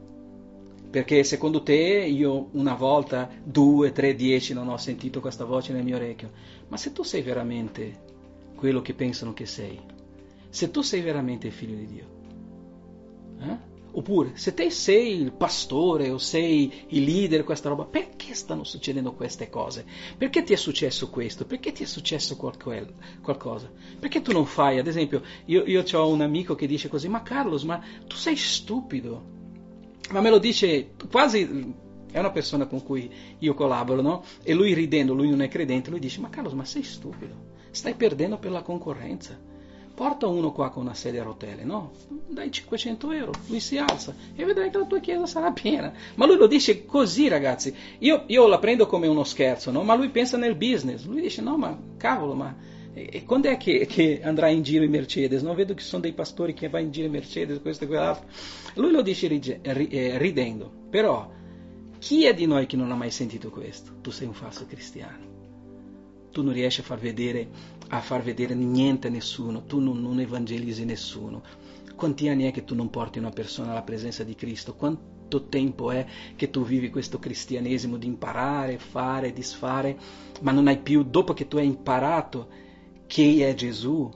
[0.90, 5.84] Perché secondo te io una volta, due, tre, dieci non ho sentito questa voce nel
[5.84, 6.30] mio orecchio.
[6.68, 8.06] Ma se tu sei veramente
[8.54, 9.78] quello che pensano che sei,
[10.48, 12.06] se tu sei veramente il figlio di Dio,
[13.40, 13.76] eh?
[13.90, 19.12] Oppure, se te sei il pastore o sei il leader, questa roba, perché stanno succedendo
[19.14, 19.84] queste cose?
[20.16, 21.46] Perché ti è successo questo?
[21.46, 23.70] Perché ti è successo qualcosa?
[23.98, 27.22] Perché tu non fai, ad esempio, io, io ho un amico che dice così, ma
[27.22, 29.36] Carlos, ma tu sei stupido.
[30.10, 31.74] Ma me lo dice quasi,
[32.10, 34.24] è una persona con cui io collaboro, no?
[34.42, 37.34] E lui ridendo, lui non è credente, lui dice, ma Carlos, ma sei stupido,
[37.70, 39.48] stai perdendo per la concorrenza
[39.98, 41.90] porta uno qua con una sedia a rotelle, no?
[42.28, 45.92] Dai 500 euro, lui si alza e vedrai che la tua chiesa sarà piena.
[46.14, 47.74] Ma lui lo dice così, ragazzi.
[47.98, 49.82] Io, io la prendo come uno scherzo, no?
[49.82, 51.04] Ma lui pensa nel business.
[51.04, 52.54] Lui dice, no, ma cavolo, ma
[53.06, 55.42] e quando è che, che, andrà in giro in Mercedes?
[55.42, 58.28] Non vedo che sono dei pastori che vanno in giro in Mercedes, questo e quell'altro.
[58.74, 60.70] Lui lo dice eh, ridendo.
[60.90, 61.30] Però,
[61.98, 63.96] chi è di noi che non ha mai sentito questo?
[64.00, 65.36] Tu sei un falso cristiano.
[66.30, 67.48] Tu non riesci a far vedere
[67.88, 71.42] a far vedere niente a nessuno, tu non, non evangelizzi nessuno.
[71.94, 74.74] Quanti anni è che tu non porti una persona alla presenza di Cristo?
[74.74, 76.06] Quanto tempo è
[76.36, 79.96] che tu vivi questo cristianesimo di imparare, fare, disfare,
[80.42, 82.66] ma non hai più, dopo che tu hai imparato
[83.08, 84.08] chi è Gesù,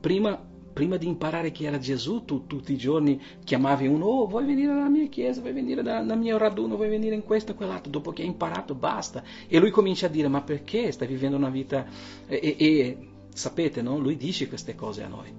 [0.00, 4.44] prima prima di imparare chi era Gesù, tu tutti i giorni chiamavi uno, oh, vuoi
[4.44, 7.90] venire alla mia chiesa, vuoi venire dal mio raduno, vuoi venire in questo e quell'altro,
[7.90, 9.24] dopo che hai imparato basta.
[9.48, 11.84] E lui comincia a dire, ma perché stai vivendo una vita...
[12.28, 12.98] E, e, e
[13.34, 13.98] sapete, no?
[13.98, 15.34] Lui dice queste cose a noi.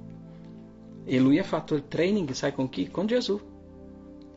[1.05, 2.89] E lui ha fatto il training, sai con chi?
[2.89, 3.39] Con Gesù.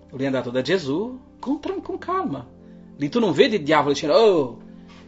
[0.08, 2.46] Lui è andato da Gesù con, con calma.
[2.96, 4.58] Lì tu non vedi il diavolo dicendo, oh,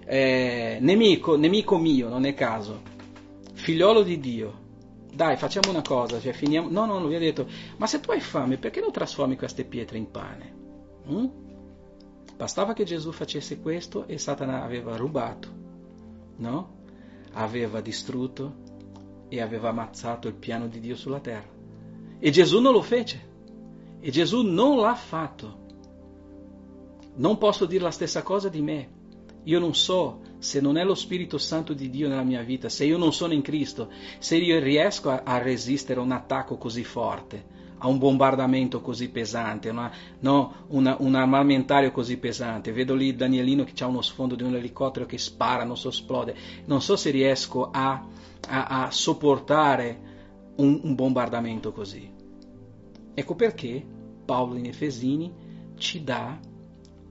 [0.07, 2.81] eh, nemico, nemico mio, non è caso,
[3.65, 4.63] figliolo di Dio
[5.15, 6.69] dai, facciamo una cosa, cioè finiamo...
[6.69, 7.47] No, no, lui ha detto,
[7.77, 10.55] ma se tu hai fame, perché non trasformi queste pietre in pane?
[11.09, 11.27] Mm?
[12.37, 15.49] Bastava che Gesù facesse questo e Satana aveva rubato,
[16.39, 16.83] no?
[17.35, 18.57] Aveva distrutto
[19.29, 21.49] e aveva ammazzato il piano di Dio sulla terra.
[22.19, 23.33] E Gesù non lo fece.
[24.01, 25.63] E Gesù non l'ha fatto.
[27.15, 28.91] Non posso dire la stessa cosa di me.
[29.45, 32.85] Io non so se non è lo Spirito Santo di Dio nella mia vita, se
[32.85, 36.85] io non sono in Cristo, se io riesco a, a resistere a un attacco così
[36.85, 37.47] forte,
[37.79, 42.73] a un bombardamento così pesante, una, no, una, un armamentario così pesante.
[42.73, 46.35] Vedo lì Danielino che ha uno sfondo di un elicottero che spara, non so, esplode.
[46.67, 48.07] Non so se riesco a,
[48.47, 49.99] a, a sopportare
[50.57, 52.07] un, un bombardamento così.
[53.15, 53.83] Ecco perché
[54.27, 55.33] Paolo in Efesini
[55.77, 56.39] ci dà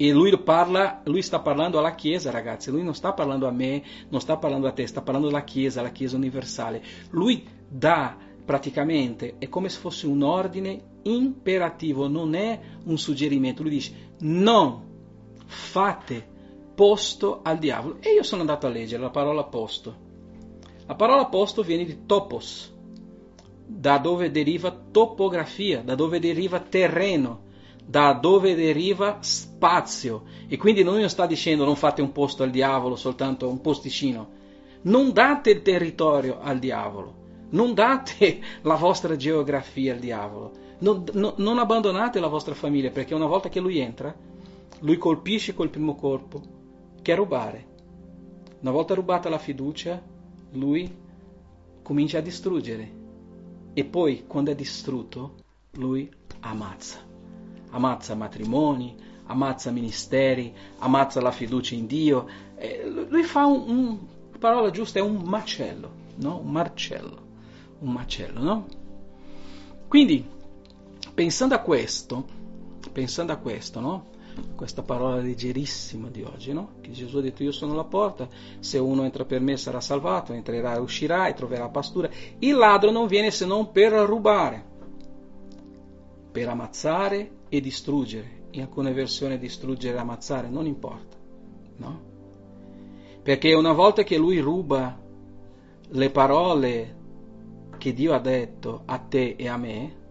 [0.09, 3.81] e lui, parla, lui sta parlando alla Chiesa, ragazzi, lui non sta parlando a me,
[4.09, 6.83] non sta parlando a te, sta parlando alla Chiesa, alla Chiesa universale.
[7.11, 13.61] Lui dà praticamente, è come se fosse un ordine imperativo, non è un suggerimento.
[13.61, 14.83] Lui dice, non
[15.45, 16.27] fate
[16.75, 17.97] posto al diavolo.
[18.01, 19.95] E io sono andato a leggere la parola posto.
[20.85, 22.73] La parola posto viene di topos.
[23.65, 27.42] da dove deriva topografia, da dove deriva terreno,
[27.85, 30.23] da dove deriva spazio.
[30.47, 34.41] E quindi non sta dicendo non fate un posto al diavolo, soltanto un posticino.
[34.83, 37.13] Non date il territorio al diavolo,
[37.51, 43.13] non date la vostra geografia al diavolo, non, no, non abbandonate la vostra famiglia perché
[43.13, 44.13] una volta che lui entra,
[44.79, 46.41] lui colpisce col primo colpo,
[47.01, 47.71] che è rubare.
[48.59, 50.01] Una volta rubata la fiducia,
[50.51, 50.93] lui
[51.81, 53.01] comincia a distruggere.
[53.73, 55.35] E poi, quando è distrutto,
[55.71, 56.09] lui
[56.41, 57.12] ammazza.
[57.73, 62.27] Ammazza matrimoni, ammazza ministeri, ammazza la fiducia in Dio.
[62.55, 63.97] Eh, lui fa un, un,
[64.31, 66.37] la parola giusta è un macello, no?
[66.37, 67.17] Un marcello,
[67.79, 68.65] un macello, no?
[69.87, 70.23] Quindi,
[71.13, 72.25] pensando a questo,
[72.91, 74.11] pensando a questo, no?
[74.55, 76.73] questa parola leggerissima di oggi, no?
[76.81, 78.27] che Gesù ha detto io sono la porta,
[78.59, 82.09] se uno entra per me sarà salvato, entrerà e uscirà e troverà pastura.
[82.39, 84.71] Il ladro non viene se non per rubare,
[86.31, 88.41] per ammazzare e distruggere.
[88.51, 91.15] In alcune versioni distruggere e ammazzare, non importa.
[91.77, 92.01] No?
[93.21, 94.99] Perché una volta che lui ruba
[95.87, 96.95] le parole
[97.77, 100.01] che Dio ha detto a te e a me,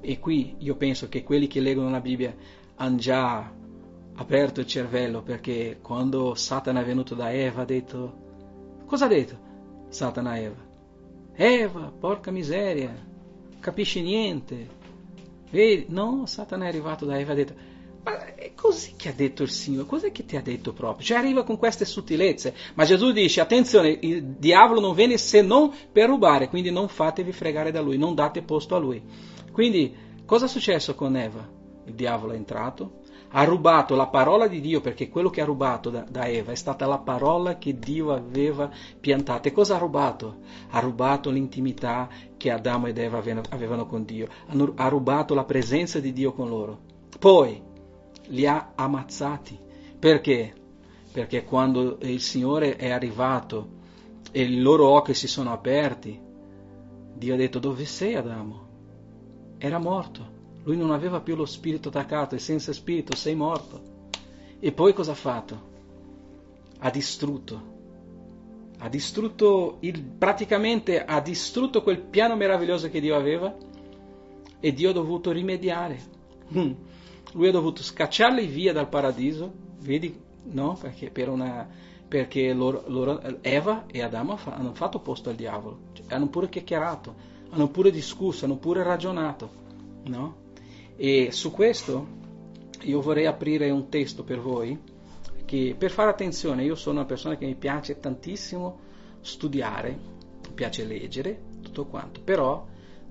[0.00, 2.34] e qui io penso che quelli che leggono la Bibbia
[2.76, 3.52] hanno già
[4.14, 9.36] aperto il cervello perché quando Satana è venuto da Eva ha detto cosa ha detto
[9.88, 10.68] Satana a Eva?
[11.34, 12.94] Eva, porca miseria,
[13.58, 14.78] capisci niente.
[15.50, 15.86] Vedi?
[15.88, 17.54] No, Satana è arrivato da Eva e ha detto
[18.02, 21.04] ma è così che ha detto il Signore, cos'è che ti ha detto proprio?
[21.04, 25.70] Cioè arriva con queste sottilezze, ma Gesù dice attenzione, il diavolo non viene se non
[25.92, 29.02] per rubare, quindi non fatevi fregare da lui, non date posto a lui.
[29.52, 31.58] Quindi cosa è successo con Eva?
[31.90, 32.98] il diavolo è entrato,
[33.32, 36.56] ha rubato la parola di Dio perché quello che ha rubato da, da, Eva è
[36.56, 39.48] stata la parola che Dio aveva piantata.
[39.48, 40.38] E cosa ha rubato?
[40.70, 42.08] Ha rubato l'intimità
[42.40, 44.26] che Adamo ed Eva avevano con Dio,
[44.76, 46.80] ha rubato la presenza di Dio con loro.
[47.18, 47.62] Poi
[48.28, 49.58] li ha ammazzati.
[49.98, 50.54] Perché?
[51.12, 53.78] Perché quando il Signore è arrivato
[54.32, 56.18] e i loro occhi si sono aperti,
[57.12, 58.68] Dio ha detto dove sei Adamo?
[59.58, 64.08] Era morto lui non aveva più lo spirito attaccato e senza spirito sei morto.
[64.58, 65.68] E poi cosa ha fatto?
[66.78, 67.69] Ha distrutto.
[68.82, 73.54] Ha distrutto il, praticamente ha distrutto quel piano meraviglioso che Dio aveva
[74.58, 75.98] e Dio ha dovuto rimediare.
[76.56, 76.72] Mm.
[77.32, 80.76] Lui ha dovuto scacciarli via dal paradiso, vedi, no?
[80.80, 81.68] Perché, per una,
[82.08, 87.14] perché loro, loro, Eva e Adamo hanno fatto posto al diavolo, cioè, hanno pure chiacchierato,
[87.50, 89.50] hanno pure discusso, hanno pure ragionato,
[90.06, 90.36] no?
[90.96, 92.18] E su questo
[92.82, 94.76] io vorrei aprire un testo per voi,
[95.50, 98.78] che per fare attenzione, io sono una persona che mi piace tantissimo
[99.20, 99.98] studiare,
[100.46, 102.64] mi piace leggere, tutto quanto, però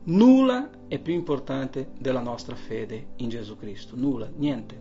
[0.03, 4.79] nulla è più importante della nostra fede in Gesù Cristo, nulla, niente,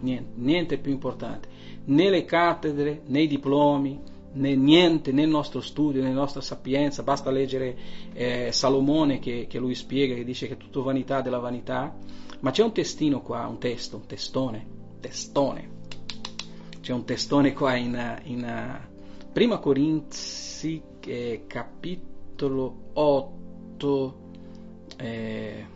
[0.00, 1.48] niente, niente è più importante,
[1.86, 3.98] né le cattedre, né i diplomi,
[4.32, 7.74] né niente nel nostro studio, nella nostra sapienza, basta leggere
[8.12, 11.96] eh, Salomone che, che lui spiega, che dice che è tutto vanità della vanità,
[12.40, 14.66] ma c'è un testino qua, un testo, un testone,
[15.00, 15.77] testone.
[16.88, 18.80] C'è un testone qua in, in
[19.30, 24.18] Prima Corinzi eh, capitolo 8
[24.96, 25.66] eh,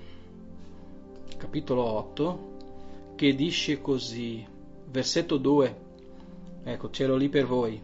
[1.37, 2.57] capitolo 8
[3.15, 4.43] che dice così,
[4.91, 5.77] versetto 2.
[6.65, 7.79] Ecco, c'ero lì per voi.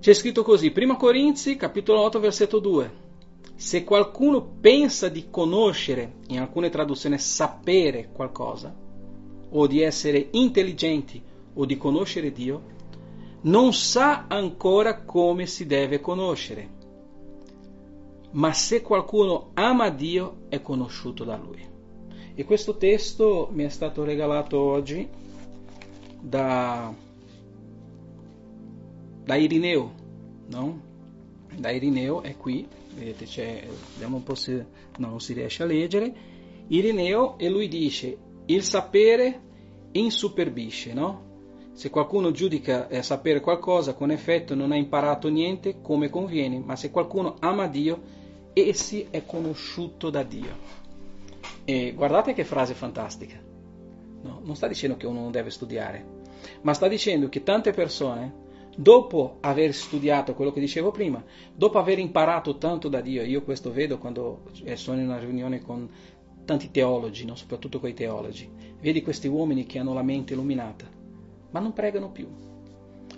[0.00, 2.92] C'è scritto così, Prima Corinzi capitolo 8 versetto 2.
[3.56, 8.74] Se qualcuno pensa di conoscere, in alcune traduzioni sapere qualcosa,
[9.50, 12.72] o di essere intelligenti o di conoscere Dio,
[13.42, 16.82] non sa ancora come si deve conoscere.
[18.32, 21.72] Ma se qualcuno ama Dio, è conosciuto da Lui.
[22.34, 25.08] E questo testo mi è stato regalato oggi
[26.20, 26.92] da,
[29.22, 29.92] da Irineo,
[30.48, 30.80] no?
[31.54, 35.66] Da Irineo è qui, vedete c'è, vediamo un po' se no, non si riesce a
[35.66, 36.12] leggere,
[36.68, 39.40] Irineo e lui dice il sapere
[39.92, 41.33] insuperbisce, no?
[41.74, 46.76] Se qualcuno giudica eh, sapere qualcosa, con effetto non ha imparato niente come conviene, ma
[46.76, 48.00] se qualcuno ama Dio,
[48.52, 50.56] essi è conosciuto da Dio.
[51.64, 53.42] E guardate che frase fantastica.
[54.22, 56.22] No, non sta dicendo che uno non deve studiare,
[56.62, 58.42] ma sta dicendo che tante persone
[58.76, 61.22] dopo aver studiato quello che dicevo prima,
[61.54, 65.60] dopo aver imparato tanto da Dio, io questo vedo quando eh, sono in una riunione
[65.60, 65.88] con
[66.44, 67.34] tanti teologi, no?
[67.34, 68.48] soprattutto quei teologi,
[68.80, 70.88] vedi questi uomini che hanno la mente illuminata,
[71.54, 72.26] ma non pregano più.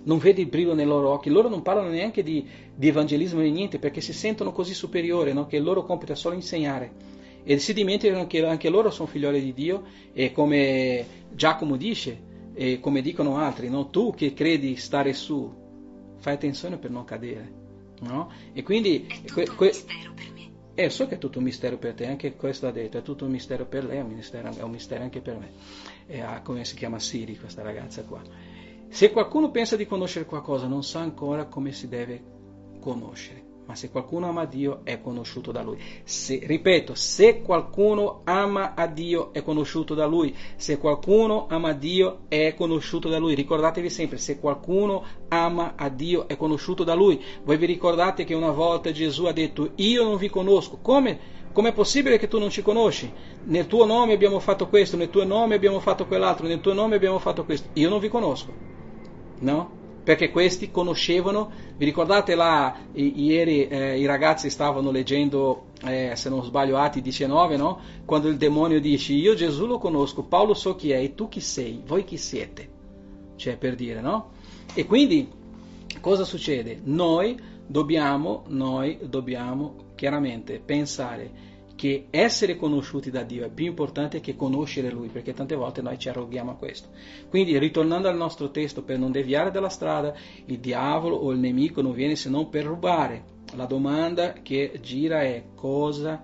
[0.05, 3.51] non vedi il brillo nei loro occhi, loro non parlano neanche di, di evangelismo né
[3.51, 5.47] niente perché si sentono così superiori, no?
[5.47, 9.41] che il loro compito è solo insegnare e si dimenticano che anche loro sono figlioli
[9.43, 13.89] di Dio e come Giacomo dice e come dicono altri, no?
[13.89, 15.51] tu che credi stare su,
[16.19, 17.65] fai attenzione per non cadere.
[18.01, 18.31] No?
[18.53, 20.51] E quindi è tutto que, mistero per me.
[20.75, 23.25] Eh, so che è tutto un mistero per te, anche questo ha detto, è tutto
[23.25, 25.51] un mistero per lei, è un mistero, è un mistero anche per me.
[26.07, 28.23] E, ah, come si chiama Siri, questa ragazza qua.
[28.89, 32.23] Se qualcuno pensa di conoscere qualcosa, non sa ancora come si deve
[32.81, 35.77] conoscere ma se qualcuno ama Dio è conosciuto da Lui.
[36.05, 40.35] Se, ripeto, se qualcuno ama a Dio è conosciuto da Lui.
[40.55, 43.35] Se qualcuno ama Dio è conosciuto da Lui.
[43.35, 47.21] Ricordatevi sempre, se qualcuno ama a Dio è conosciuto da Lui.
[47.43, 50.79] Voi vi ricordate che una volta Gesù ha detto, io non vi conosco.
[50.81, 51.35] Come?
[51.57, 53.11] Com'è possibile che tu non ci conosci?
[53.45, 56.97] Nel tuo nome abbiamo fatto questo, nel tuo nome abbiamo fatto quell'altro, nel tuo nome
[56.97, 57.71] abbiamo fatto questo.
[57.73, 58.53] Io non vi conosco.
[59.39, 59.71] No?
[60.05, 66.29] perché questi conoscevano, vi ricordate là, i, ieri eh, i ragazzi stavano leggendo, eh, se
[66.29, 67.81] non sbaglio, Atti 19, no?
[68.05, 71.41] quando il demonio dice io Gesù lo conosco, Paolo so chi è e tu chi
[71.41, 72.69] sei, voi chi siete,
[73.37, 74.33] cioè per dire, no?
[74.75, 75.27] E quindi
[76.01, 76.81] cosa succede?
[76.85, 77.37] Noi
[77.67, 84.91] dobbiamo, noi dobbiamo chiaramente pensare che essere conosciuti da Dio è più importante che conoscere
[84.91, 86.89] Lui, perché tante volte noi ci arroghiamo a questo.
[87.29, 90.15] Quindi, ritornando al nostro testo, per non deviare dalla strada,
[90.47, 93.35] il diavolo o il nemico non viene se non per rubare.
[93.55, 96.23] La domanda che gira è cosa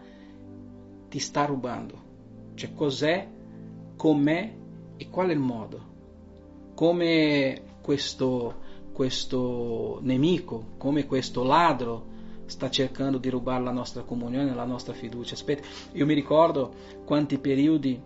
[1.09, 2.01] ti sta rubando?
[2.55, 3.29] Cioè cos'è,
[3.97, 4.55] com'è
[4.97, 5.91] e qual è il modo?
[6.75, 8.55] Come questo,
[8.93, 12.12] questo nemico, come questo ladro,
[12.53, 15.35] sta cercando di rubare la nostra comunione, la nostra fiducia.
[15.35, 16.73] Aspetta, io mi ricordo
[17.05, 18.01] quanti periodi,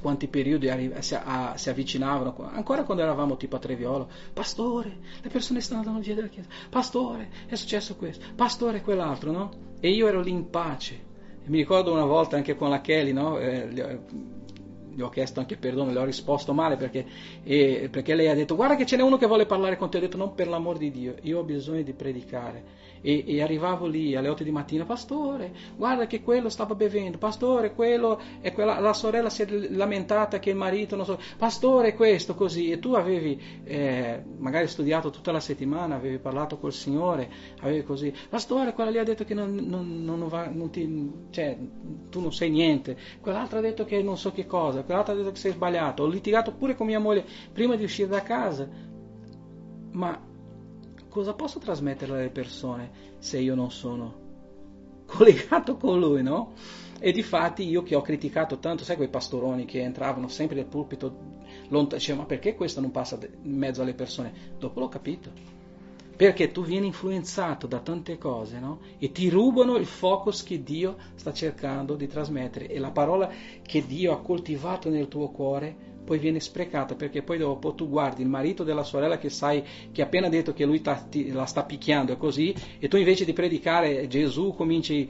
[0.00, 5.60] quanti periodi si, a, si, avvicinavano, ancora quando eravamo tipo a Treviolo, pastore, le persone
[5.60, 9.50] stanno andando via dalla chiesa, pastore, è successo questo, pastore, quell'altro, no?
[9.80, 11.10] E io ero lì in pace.
[11.44, 13.38] E mi ricordo una volta anche con la Kelly, no?
[13.38, 13.68] Eh,
[14.94, 17.06] gli ho chiesto anche perdono, le ho risposto male perché,
[17.44, 19.96] eh, perché lei ha detto guarda che ce n'è uno che vuole parlare con te,
[19.96, 23.86] ho detto non per l'amor di Dio, io ho bisogno di predicare e, e, arrivavo
[23.86, 28.78] lì alle 8 di mattina, pastore, guarda che quello stava bevendo, pastore, quello e quella,
[28.78, 32.94] la sorella si è lamentata che il marito non so, pastore questo così, e tu
[32.94, 37.28] avevi eh, magari studiato tutta la settimana, avevi parlato col Signore,
[37.60, 41.58] avevi così, pastore, quella lì ha detto che non, non, non va, non ti, cioè,
[42.08, 45.32] tu non sai niente, quell'altro ha detto che non so che cosa, quell'altro ha detto
[45.32, 48.68] che sei sbagliato, ho litigato pure con mia moglie prima di uscire da casa,
[49.92, 50.30] ma
[51.12, 54.30] cosa posso trasmettere alle persone se io non sono
[55.04, 56.54] collegato con lui, no?
[56.98, 60.64] E di fatti io che ho criticato tanto, sai quei pastoroni che entravano sempre nel
[60.64, 61.14] pulpito
[61.68, 64.32] lontano, diceva ma perché questo non passa in mezzo alle persone?
[64.58, 65.30] Dopo l'ho capito.
[66.16, 68.80] Perché tu vieni influenzato da tante cose, no?
[68.98, 72.68] E ti rubano il focus che Dio sta cercando di trasmettere.
[72.68, 77.38] E la parola che Dio ha coltivato nel tuo cuore poi viene sprecata perché poi
[77.38, 80.82] dopo tu guardi il marito della sorella che sai che ha appena detto che lui
[81.08, 85.08] ti, la sta picchiando e così e tu invece di predicare Gesù cominci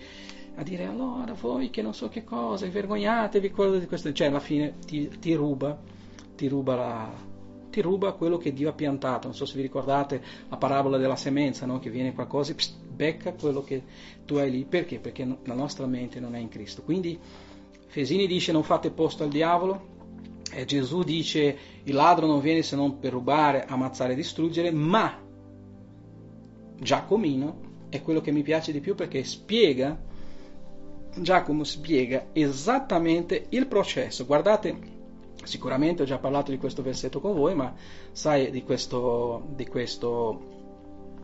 [0.56, 4.74] a dire allora voi che non so che cosa, vergognatevi di questo, cioè alla fine
[4.84, 5.78] ti, ti ruba,
[6.36, 7.12] ti ruba la,
[7.70, 9.28] ti ruba quello che Dio ha piantato.
[9.28, 11.78] Non so se vi ricordate la parabola della semenza, no?
[11.78, 13.82] che viene qualcosa, pst, becca quello che
[14.26, 14.64] tu hai lì.
[14.64, 14.98] Perché?
[14.98, 16.82] Perché la nostra mente non è in Cristo.
[16.82, 17.18] Quindi
[17.86, 19.91] Fesini dice non fate posto al diavolo,
[20.52, 25.18] eh, Gesù dice il ladro non viene se non per rubare, ammazzare e distruggere, ma
[26.78, 29.98] Giacomino è quello che mi piace di più perché spiega,
[31.14, 34.26] Giacomo spiega esattamente il processo.
[34.26, 34.78] Guardate,
[35.44, 37.74] sicuramente ho già parlato di questo versetto con voi, ma
[38.12, 40.40] sai di questo, di questo,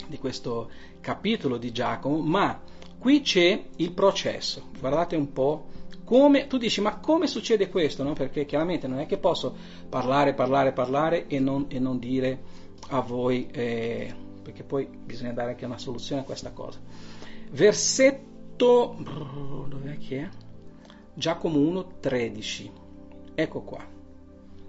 [0.07, 0.71] di questo
[1.01, 2.61] capitolo di Giacomo, ma
[2.99, 4.69] qui c'è il processo.
[4.79, 5.67] Guardate un po'
[6.05, 8.03] come, tu dici ma come succede questo?
[8.03, 8.13] No?
[8.13, 9.55] Perché chiaramente non è che posso
[9.89, 12.41] parlare, parlare, parlare e non, e non dire
[12.89, 16.81] a voi, eh, perché poi bisogna dare anche una soluzione a questa cosa.
[17.51, 18.97] Versetto,
[19.69, 20.29] dov'è che è?
[21.15, 22.71] Giacomo 1,13.
[23.35, 23.85] Ecco qua.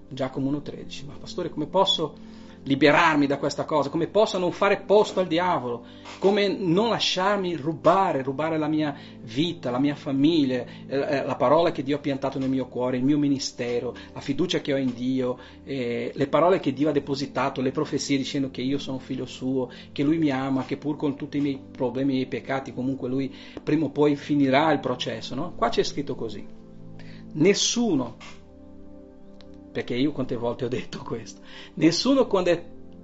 [0.10, 1.06] Giacomo 1,13.
[1.06, 2.16] Ma pastore come posso
[2.64, 5.86] liberarmi da questa cosa, come posso non fare posto al diavolo,
[6.20, 11.72] come non lasciarmi rubare, rubare la mia vita, la mia famiglia, eh, eh, la parola
[11.72, 14.94] che Dio ha piantato nel mio cuore, il mio ministero, la fiducia che ho in
[14.94, 19.26] Dio, eh, le parole che Dio ha depositato, le profezie dicendo che io sono figlio
[19.26, 22.28] suo, che Lui mi ama, che pur con tutti i miei problemi e i miei
[22.28, 23.34] peccati comunque Lui
[23.64, 25.34] prima o poi finirà il processo.
[25.34, 25.54] No?
[25.56, 26.46] Qua c'è scritto così.
[27.32, 28.18] Nessuno
[29.72, 31.42] perché io quante volte ho detto questo,
[31.76, 32.64] nessuno quando è,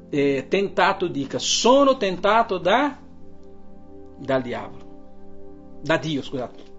[0.10, 2.98] eh, tentato dica sono tentato da,
[4.18, 6.74] dal diavolo, da Dio, scusate.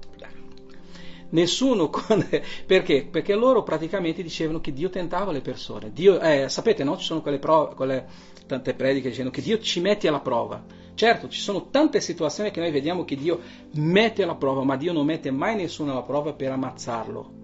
[1.29, 1.91] Nessuno,
[2.67, 3.09] perché?
[3.11, 5.91] Perché loro praticamente dicevano che Dio tentava le persone.
[5.93, 6.97] Dio, eh, sapete, no?
[6.97, 8.07] Ci sono quelle, prove, quelle
[8.47, 10.65] tante prediche dicendo che Dio ci mette alla prova.
[10.95, 13.41] Certo, ci sono tante situazioni che noi vediamo che Dio
[13.73, 17.36] mette alla prova, ma Dio non mette mai nessuno alla prova per ammazzarlo.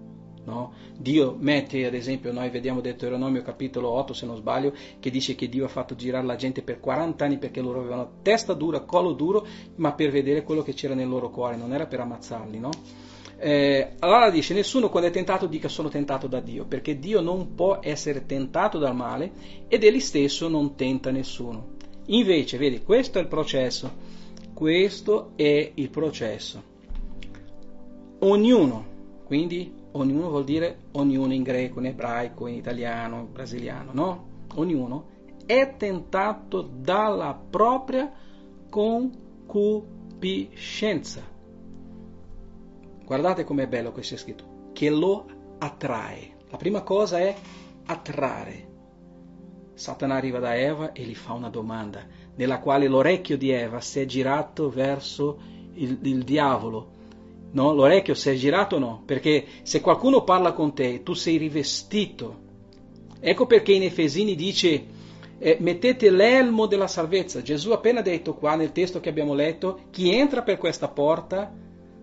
[0.45, 0.73] No?
[0.99, 5.49] Dio mette, ad esempio, noi vediamo Deuteronomio capitolo 8, se non sbaglio, che dice che
[5.49, 9.13] Dio ha fatto girare la gente per 40 anni perché loro avevano testa dura, collo
[9.13, 12.59] duro, ma per vedere quello che c'era nel loro cuore, non era per ammazzarli.
[12.59, 12.71] No?
[13.45, 17.55] Eh, allora dice, nessuno quando è tentato dica sono tentato da Dio, perché Dio non
[17.57, 19.33] può essere tentato dal male
[19.67, 21.71] ed egli stesso non tenta nessuno.
[22.07, 23.91] Invece, vedi, questo è il processo,
[24.55, 26.63] questo è il processo.
[28.21, 28.87] Ognuno,
[29.25, 34.27] quindi ognuno vuol dire ognuno in greco, in ebraico, in italiano, in brasiliano, no?
[34.55, 35.09] Ognuno
[35.47, 38.13] è tentato dalla propria
[38.69, 41.23] concupiscenza.
[43.05, 45.27] Guardate com'è bello questo scritto, che lo
[45.59, 46.37] attrae.
[46.51, 47.35] La prima cosa è
[47.87, 48.71] attrarre.
[49.75, 54.01] Satana arriva da Eva e gli fa una domanda, nella quale l'orecchio di Eva si
[54.01, 55.39] è girato verso
[55.75, 56.92] il, il diavolo
[57.53, 57.73] No?
[57.73, 59.03] L'orecchio si è girato o no?
[59.05, 62.51] Perché se qualcuno parla con te, tu sei rivestito.
[63.21, 64.85] Ecco perché in Efesini dice
[65.39, 67.43] eh, mettete l'elmo della salvezza.
[67.43, 71.53] Gesù ha appena detto qua nel testo che abbiamo letto, chi entra per questa porta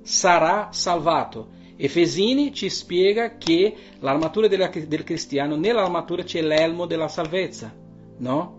[0.02, 1.58] sarà salvato.
[1.78, 7.74] Efesini ci spiega che l'armatura della, del cristiano, nell'armatura c'è l'elmo della salvezza,
[8.18, 8.58] no?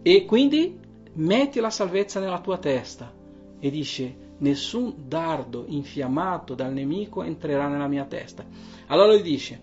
[0.00, 0.78] E quindi
[1.12, 3.12] metti la salvezza nella tua testa
[3.58, 8.44] e dice nessun dardo infiammato dal nemico entrerà nella mia testa.
[8.86, 9.62] Allora lui dice,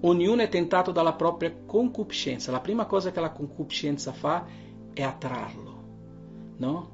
[0.00, 2.50] ognuno è tentato dalla propria concupiscenza.
[2.50, 4.44] La prima cosa che la concupiscenza fa
[4.92, 5.82] è attrarlo,
[6.56, 6.90] no?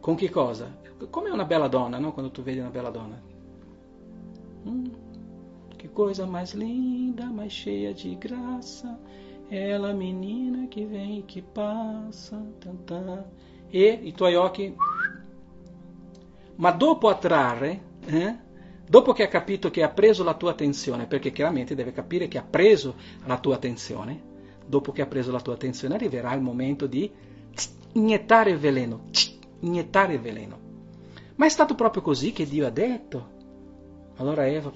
[0.00, 0.76] Con che cosa?
[1.10, 2.12] Come una bella donna, no?
[2.12, 3.20] Quando tu vedi una bella donna.
[4.64, 4.90] Hum,
[5.76, 8.98] que coisa mais linda, mais cheia de graça,
[9.48, 12.42] ela menina que vem e que passa.
[13.70, 14.74] E i tuoi occhi
[16.58, 18.36] ma dopo attrarre, eh,
[18.86, 22.38] dopo che ha capito che ha preso la tua attenzione, perché chiaramente deve capire che
[22.38, 24.20] ha preso la tua attenzione,
[24.66, 27.10] dopo che ha preso la tua attenzione arriverà il momento di
[27.92, 29.04] iniettare il veleno,
[29.60, 30.66] iniettare veleno.
[31.36, 33.36] Ma è stato proprio così che Dio ha detto.
[34.16, 34.72] Allora Eva,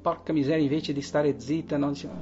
[0.00, 2.14] porca miseria, invece di stare zitta, diceva,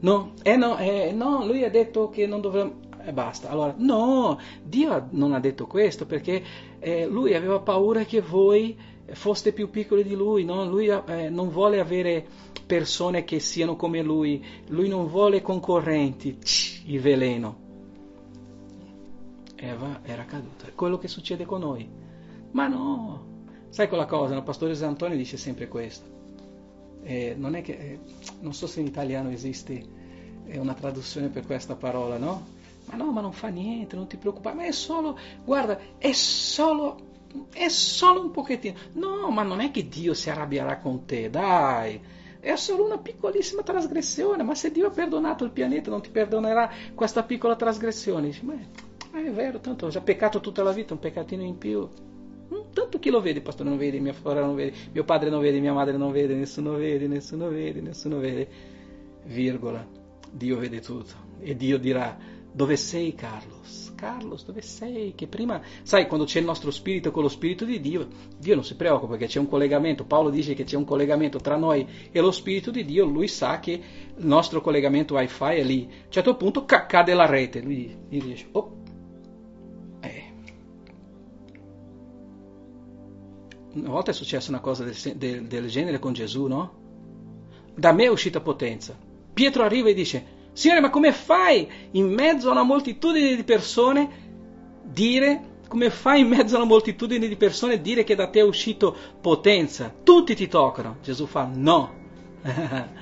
[0.00, 3.48] no, eh no, eh, no, lui ha detto che non dovremmo e basta.
[3.48, 6.42] Allora, no, Dio non ha detto questo perché
[6.78, 8.76] eh, lui aveva paura che voi
[9.12, 10.64] foste più piccoli di lui, no?
[10.64, 12.24] lui eh, non vuole avere
[12.64, 16.38] persone che siano come lui, lui non vuole concorrenti,
[16.86, 17.60] il veleno.
[19.56, 21.88] Eva era caduta, è quello che succede con noi.
[22.52, 23.26] Ma no,
[23.68, 26.10] sai quella cosa, il pastore Antonio dice sempre questo.
[27.02, 27.98] Eh, non che, eh,
[28.40, 30.00] non so se in italiano esiste
[30.54, 32.60] una traduzione per questa parola, no?
[32.86, 36.98] Ma no, ma non fa niente, non ti preoccupare, ma è solo, guarda, è solo,
[37.52, 38.74] è solo un pochettino.
[38.94, 42.00] No, ma non è che Dio si arrabbierà con te, dai.
[42.40, 46.68] È solo una piccolissima trasgressione, ma se Dio ha perdonato il pianeta non ti perdonerà
[46.92, 48.26] questa piccola trasgressione.
[48.26, 51.56] Dici, ma è, è vero, tanto ho già peccato tutta la vita, un peccatino in
[51.56, 51.88] più.
[52.52, 55.40] Mm, tanto chi lo vede, pastore non vede, mia sorella non vede, mio padre non
[55.40, 58.48] vede, mia madre non vede, nessuno vede, nessuno vede, nessuno vede.
[59.24, 59.86] Virgola,
[60.30, 61.14] Dio vede tutto.
[61.38, 62.18] E Dio dirà,
[62.52, 63.92] dove sei Carlos?
[64.02, 65.14] Carlos, dove sei?
[65.14, 68.64] Che prima, sai, quando c'è il nostro spirito con lo spirito di Dio, Dio non
[68.64, 70.04] si preoccupa perché c'è un collegamento.
[70.04, 73.60] Paolo dice che c'è un collegamento tra noi e lo spirito di Dio, lui sa
[73.60, 75.86] che il nostro collegamento wifi è lì.
[75.88, 78.76] A un certo punto cade la rete, lui, dice, oh,
[80.00, 80.32] eh.
[83.74, 86.80] Una volta è successa una cosa del, del, del genere con Gesù, no?
[87.76, 88.98] Da me è uscita potenza.
[89.32, 94.08] Pietro arriva e dice, Signore, ma come fai in mezzo a una moltitudine di persone
[94.82, 98.44] dire, come fai in mezzo a una moltitudine di persone dire che da te è
[98.44, 99.92] uscito potenza?
[100.02, 100.98] Tutti ti toccano.
[101.02, 102.00] Gesù fa no.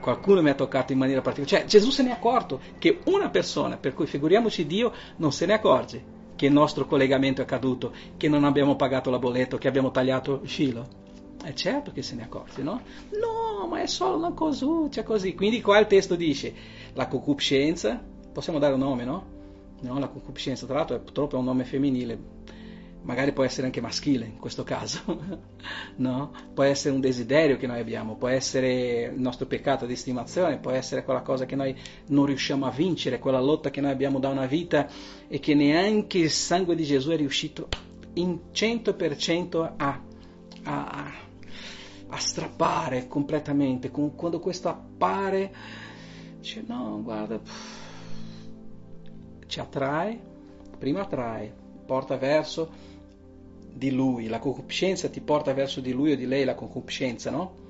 [0.00, 1.58] Qualcuno mi ha toccato in maniera particolare.
[1.58, 5.44] Cioè, Gesù se ne è accorto che una persona, per cui figuriamoci Dio, non se
[5.44, 9.68] ne accorge che il nostro collegamento è caduto, che non abbiamo pagato la bolletta, che
[9.68, 10.86] abbiamo tagliato il filo.
[11.42, 12.80] È certo che se ne accorge, no?
[13.10, 15.34] No, ma è solo una cosuccia così.
[15.34, 16.54] Quindi qua il testo dice,
[16.98, 19.26] la concupiscenza, possiamo dare un nome, no?
[19.82, 22.18] no la concupiscenza, tra l'altro è, purtroppo è un nome femminile,
[23.02, 25.04] magari può essere anche maschile in questo caso,
[25.94, 26.32] no?
[26.52, 30.72] Può essere un desiderio che noi abbiamo, può essere il nostro peccato di stimazione, può
[30.72, 31.72] essere quella cosa che noi
[32.08, 34.88] non riusciamo a vincere, quella lotta che noi abbiamo da una vita
[35.28, 37.68] e che neanche il sangue di Gesù è riuscito
[38.14, 40.02] in 100% a,
[40.64, 41.12] a,
[42.08, 43.88] a strappare completamente.
[43.92, 45.86] Quando questo appare,
[46.40, 47.40] dice no, guarda,
[49.46, 50.20] ci attrae,
[50.78, 51.52] prima attrae,
[51.84, 52.70] porta verso
[53.72, 57.66] di lui, la concupiscenza ti porta verso di lui o di lei la concupiscenza, no?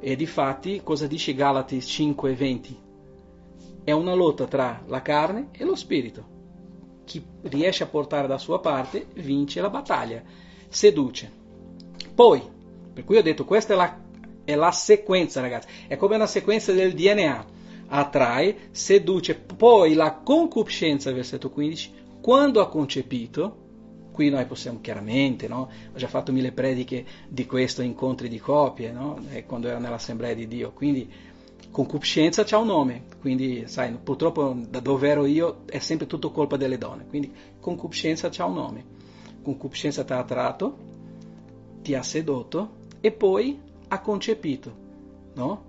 [0.00, 2.76] E di fatti, cosa dice Galati 5:20?
[3.84, 6.36] È una lotta tra la carne e lo spirito.
[7.04, 10.22] Chi riesce a portare da sua parte vince la battaglia,
[10.68, 11.32] seduce.
[12.14, 12.42] Poi,
[12.92, 13.98] per cui ho detto, questa è la,
[14.44, 17.56] è la sequenza, ragazzi, è come una sequenza del DNA.
[17.88, 23.66] Attrae, seduce, poi la concupiscenza, versetto 15, quando ha concepito,
[24.12, 25.70] qui noi possiamo chiaramente, no?
[25.92, 29.18] ho già fatto mille prediche di questo, incontri di coppie, no?
[29.46, 31.08] quando ero nell'Assemblea di Dio, quindi
[31.70, 36.56] concupiscenza c'ha un nome, quindi sai, purtroppo da dove ero io è sempre tutto colpa
[36.56, 38.84] delle donne, quindi concupiscenza c'ha un nome,
[39.42, 40.76] concupiscenza ti ha attratto,
[41.82, 42.70] ti ha sedotto
[43.00, 44.74] e poi ha concepito,
[45.34, 45.67] no?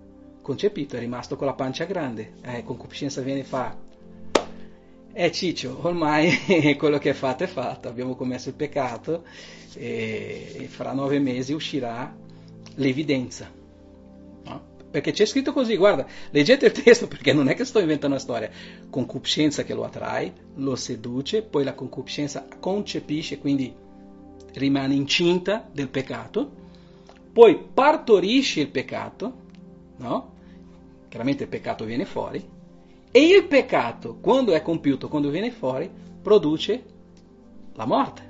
[0.50, 3.78] Concepito, è rimasto con la pancia grande, eh, concupiscenza viene fa
[5.14, 6.32] eh Ciccio, ormai
[6.76, 9.26] quello che è fatto è fatto, abbiamo commesso il peccato
[9.76, 12.12] e, e fra nove mesi uscirà
[12.78, 13.52] l'evidenza.
[14.46, 14.62] No?
[14.90, 18.24] Perché c'è scritto così, guarda, leggete il testo perché non è che sto inventando una
[18.24, 18.50] storia.
[18.90, 23.72] Concupiscenza che lo attrae, lo seduce, poi la concupiscenza concepisce, quindi
[24.54, 26.50] rimane incinta del peccato,
[27.32, 29.34] poi partorisce il peccato,
[29.98, 30.38] no?
[31.10, 32.58] Chiaramente il peccato viene fuori,
[33.12, 35.90] e il peccato, quando è compiuto, quando viene fuori,
[36.22, 36.84] produce
[37.74, 38.28] la morte.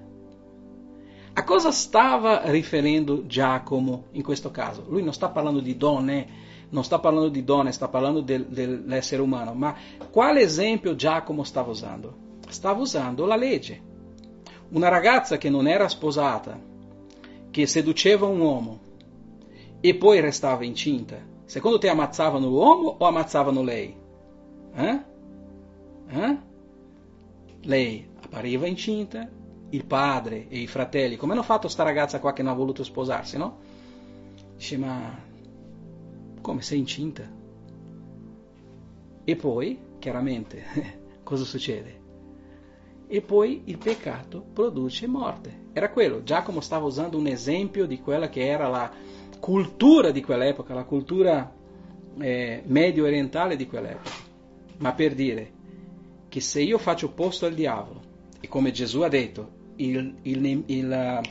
[1.34, 4.86] A cosa stava riferendo Giacomo in questo caso?
[4.88, 6.28] Lui non sta parlando di donne,
[6.70, 9.76] non sta parlando di donne, sta parlando del, dell'essere umano, ma
[10.10, 12.16] quale esempio Giacomo stava usando?
[12.48, 13.82] Stava usando la legge.
[14.70, 16.60] Una ragazza che non era sposata,
[17.52, 18.80] che seduceva un uomo
[19.82, 21.18] e poi restava incinta,
[21.50, 23.96] secondo te ammazzavano l'uomo o ammazzavano lei?
[24.76, 25.04] Eh?
[26.08, 26.38] Eh?
[27.62, 29.28] Lei appariva incinta,
[29.72, 32.84] il padre e i fratelli, come hanno fatto sta ragazza qua che non ha voluto
[32.84, 33.58] sposarsi, no?
[34.56, 35.20] Dice, ma
[36.40, 37.28] come sei incinta?
[39.24, 40.64] E poi, chiaramente,
[41.24, 42.00] cosa succede?
[43.08, 45.70] E poi il peccato produce morte.
[45.74, 50.74] Era quello, Giacomo stava usando un esempio di quella che era la cultura di quell'epoca,
[50.74, 51.52] la cultura
[52.20, 54.28] eh, medio orientale di quell'epoca
[54.80, 55.58] ma per dire
[56.28, 58.02] che se io faccio posto al diavolo,
[58.40, 61.22] e come Gesù ha detto, il, il, il,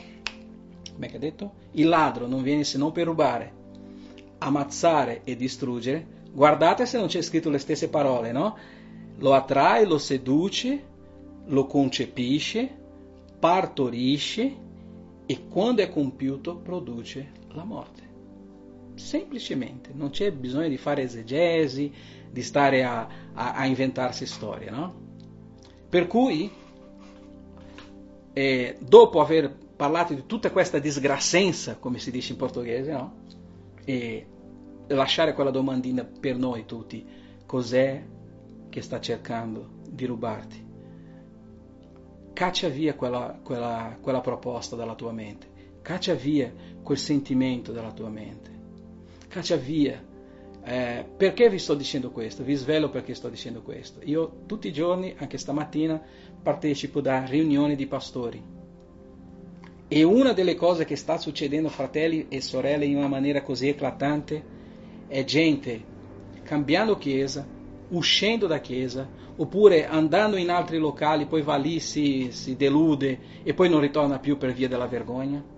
[1.17, 1.53] detto?
[1.71, 3.53] il ladro non viene se non per rubare,
[4.39, 8.57] ammazzare e distruggere, guardate se non c'è scritto le stesse parole, no?
[9.17, 10.83] Lo attrae, lo seduce,
[11.45, 12.69] lo concepisce,
[13.39, 14.67] partorisce
[15.25, 18.07] e quando è compiuto produce la morte.
[18.95, 21.91] Semplicemente, non c'è bisogno di fare esegesi,
[22.29, 25.07] di stare a, a, a inventarsi storie, no?
[25.89, 26.51] Per cui,
[28.33, 33.13] eh, dopo aver parlato di tutta questa disgrassenza, come si dice in portoghese, no?
[33.85, 34.27] E
[34.87, 37.05] lasciare quella domandina per noi tutti,
[37.45, 38.05] cos'è
[38.69, 40.67] che sta cercando di rubarti?
[42.33, 45.48] Caccia via quella, quella, quella proposta dalla tua mente,
[45.89, 48.51] caccia via quel sentimento dalla tua mente,
[49.27, 49.99] caccia via
[50.63, 52.43] eh, perché vi sto dicendo questo?
[52.43, 53.99] Vi svelo perché sto dicendo questo.
[54.03, 55.99] Io tutti i giorni, anche stamattina,
[56.43, 58.39] partecipo da riunioni di pastori.
[59.87, 64.43] E una delle cose che sta succedendo, fratelli e sorelle, in una maniera così eclatante,
[65.07, 65.83] è gente
[66.43, 67.47] cambiando chiesa,
[67.87, 73.55] uscendo da chiesa, oppure andando in altri locali, poi va lì, si, si delude e
[73.55, 75.57] poi non ritorna più per via della vergogna.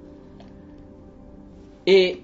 [1.83, 2.23] E,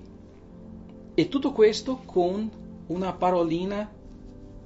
[1.14, 2.50] e tutto questo con
[2.88, 3.92] una parolina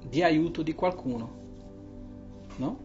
[0.08, 1.40] di aiuto di qualcuno.
[2.56, 2.78] No?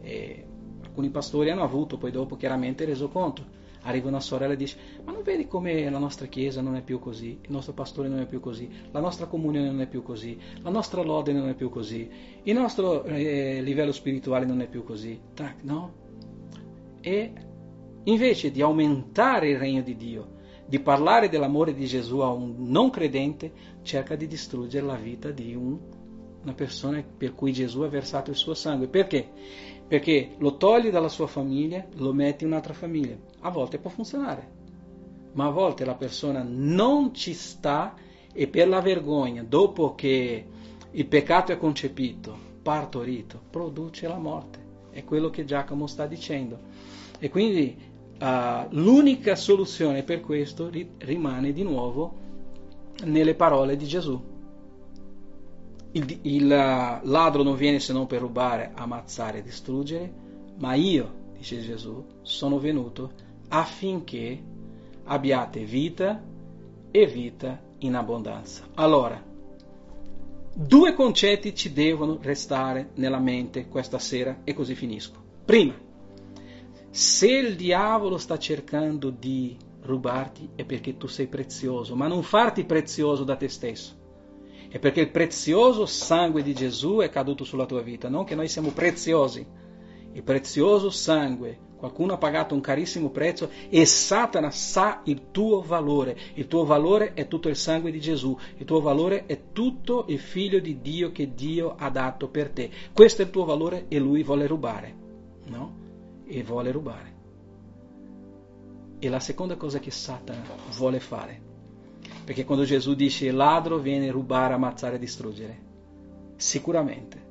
[0.00, 0.46] E
[0.82, 3.54] alcuni pastori hanno avuto poi dopo chiaramente reso conto.
[3.82, 6.98] Arriva una sorella e dice: Ma non vedi come la nostra chiesa non è più
[6.98, 10.36] così, il nostro pastore non è più così, la nostra comunione non è più così,
[10.62, 12.10] la nostra lode non è più così,
[12.42, 15.20] il nostro eh, livello spirituale non è più così.
[15.34, 15.92] Tac, no?
[17.00, 17.32] E
[18.02, 20.35] invece di aumentare il regno di Dio,
[20.66, 23.52] di parlare dell'amore di Gesù a un non credente,
[23.82, 25.78] cerca di distruggere la vita di un
[26.46, 28.86] una persona per cui Gesù ha versato il suo sangue.
[28.86, 29.28] Perché?
[29.86, 33.16] Perché lo togli dalla sua famiglia, lo metti in un'altra famiglia.
[33.40, 34.48] A volte può funzionare,
[35.32, 37.94] ma a volte la persona non ci sta
[38.32, 40.46] e per la vergogna, dopo che
[40.88, 44.64] il peccato è concepito, partorito, produce la morte.
[44.90, 46.58] È quello che Giacomo sta dicendo.
[47.18, 47.76] E quindi
[48.20, 52.24] uh, l'unica soluzione per questo rimane di nuovo
[53.04, 54.34] nelle parole di Gesù.
[55.92, 60.12] Il, il uh, ladro non viene se non per rubare, ammazzare e distruggere,
[60.58, 63.12] ma io, dice Gesù, sono venuto
[63.48, 64.42] affinché
[65.04, 66.22] abbiate vita
[66.90, 68.66] e vita in abbondanza.
[68.74, 69.22] Allora,
[70.54, 75.22] due concetti ci devono restare nella mente questa sera e così finisco.
[75.44, 75.74] Prima,
[76.96, 82.64] se il diavolo sta cercando di rubarti è perché tu sei prezioso, ma non farti
[82.64, 83.94] prezioso da te stesso.
[84.70, 88.48] È perché il prezioso sangue di Gesù è caduto sulla tua vita, non che noi
[88.48, 89.46] siamo preziosi.
[90.14, 96.16] Il prezioso sangue Qualcuno ha pagato un carissimo prezzo e Satana sa il tuo valore.
[96.36, 100.18] Il tuo valore è tutto il sangue di Gesù, il tuo valore è tutto il
[100.18, 102.70] figlio di Dio che Dio ha dato per te.
[102.94, 104.96] Questo è il tuo valore e lui vuole rubare,
[105.48, 105.84] no?
[106.26, 107.14] E vuole rubare.
[108.98, 110.42] E la seconda cosa che Satana
[110.76, 111.40] vuole fare,
[112.24, 115.62] perché quando Gesù dice ladro viene a rubare, ammazzare e distruggere,
[116.36, 117.24] sicuramente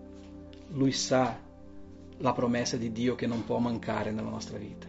[0.69, 1.39] lui sa
[2.19, 4.87] la promessa di Dio che non può mancare nella nostra vita.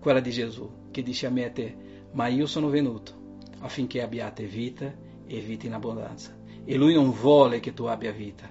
[0.00, 1.76] Quella di Gesù che dice a me e a te,
[2.12, 3.20] ma io sono venuto
[3.60, 4.92] affinché abbiate vita
[5.26, 6.36] e vita in abbondanza.
[6.64, 8.50] E lui non vuole che tu abbia vita,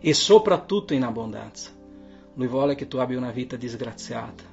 [0.00, 1.70] e soprattutto in abbondanza.
[2.34, 4.44] Lui vuole che tu abbia una vita disgraziata,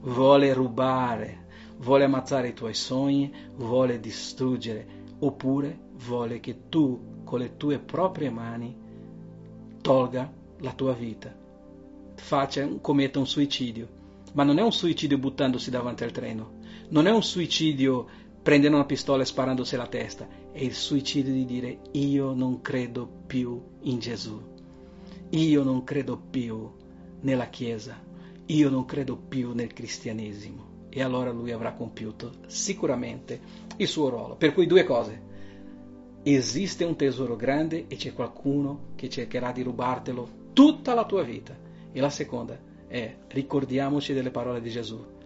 [0.00, 1.46] vuole rubare,
[1.78, 4.86] vuole ammazzare i tuoi sogni, vuole distruggere,
[5.20, 8.76] oppure vuole che tu con le tue proprie mani
[9.80, 11.34] tolga la tua vita.
[12.16, 13.96] Faccia, commetta un suicidio.
[14.32, 16.58] Ma non è un suicidio buttandosi davanti al treno,
[16.90, 18.06] non è un suicidio
[18.42, 23.08] prendendo una pistola e sparandosi la testa, è il suicidio di dire io non credo
[23.26, 24.40] più in Gesù,
[25.30, 26.70] io non credo più
[27.20, 28.00] nella Chiesa,
[28.46, 30.66] io non credo più nel cristianesimo.
[30.90, 33.40] E allora lui avrà compiuto sicuramente
[33.76, 34.36] il suo ruolo.
[34.36, 35.26] Per cui due cose.
[36.22, 41.56] Esiste un tesoro grande e c'è qualcuno che cercherà di rubartelo tutta la tua vita
[41.92, 42.58] e la seconda
[42.88, 45.17] è ricordiamoci delle parole di Gesù.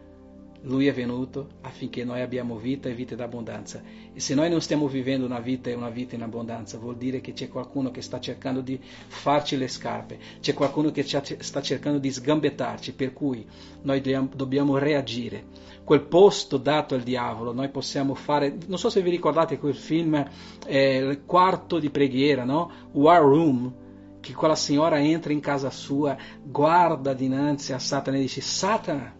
[0.64, 3.82] Lui è venuto affinché noi abbiamo vita e vita d'abbondanza.
[4.12, 7.20] E se noi non stiamo vivendo una vita e una vita in abbondanza, vuol dire
[7.20, 11.98] che c'è qualcuno che sta cercando di farci le scarpe, c'è qualcuno che sta cercando
[11.98, 13.44] di sgambettarci, per cui
[13.82, 15.70] noi dobbiamo reagire.
[15.82, 20.24] Quel posto dato al diavolo, noi possiamo fare, non so se vi ricordate quel film,
[20.64, 22.70] eh, il quarto di preghiera, no?
[22.92, 23.72] War Room,
[24.20, 29.12] che quella signora entra in casa sua, guarda dinanzi a Satana e dice, Satana,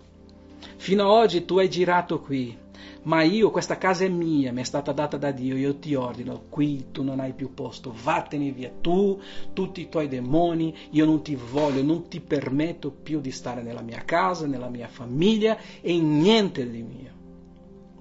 [0.83, 2.59] fino ad oggi tu hai girato qui,
[3.05, 6.47] ma io, questa casa è mia, mi è stata data da Dio, io ti ordino,
[6.49, 9.21] qui tu non hai più posto, vattene via, tu,
[9.53, 13.81] tutti i tuoi demoni, io non ti voglio, non ti permetto più di stare nella
[13.81, 17.22] mia casa, nella mia famiglia e in niente di mio.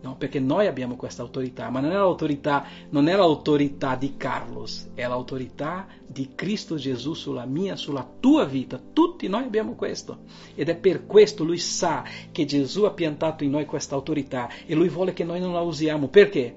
[0.02, 0.16] No?
[0.18, 5.08] Perché noi abbiamo questa autorità, ma non è, l'autorità, non è l'autorità di Carlos, è
[5.08, 8.82] l'autorità di Cristo Gesù sulla mia, sulla tua vita.
[8.94, 10.24] Tutti noi abbiamo questo.
[10.56, 14.74] Ed è per questo lui sa che Gesù ha piantato in noi questa autorità e
[14.74, 16.08] lui vuole che noi non la usiamo.
[16.08, 16.56] Perché?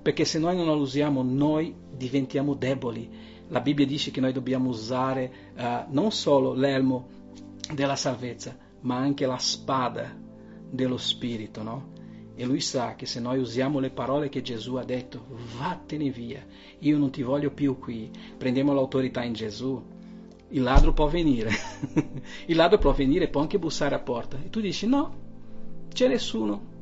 [0.00, 3.10] Perché se noi non la usiamo, noi diventiamo deboli.
[3.48, 7.08] La Bibbia dice che noi dobbiamo usare uh, non solo l'elmo
[7.74, 10.14] della salvezza, ma anche la spada
[10.70, 11.93] dello Spirito, no?
[12.36, 15.24] E lui sa che se noi usiamo le parole che Gesù ha detto,
[15.56, 16.44] vattene via,
[16.80, 19.80] io non ti voglio più qui, prendiamo l'autorità in Gesù,
[20.48, 21.50] il ladro può venire,
[22.46, 24.36] il ladro può venire, può anche bussare a porta.
[24.44, 25.14] E tu dici no,
[25.92, 26.72] c'è nessuno,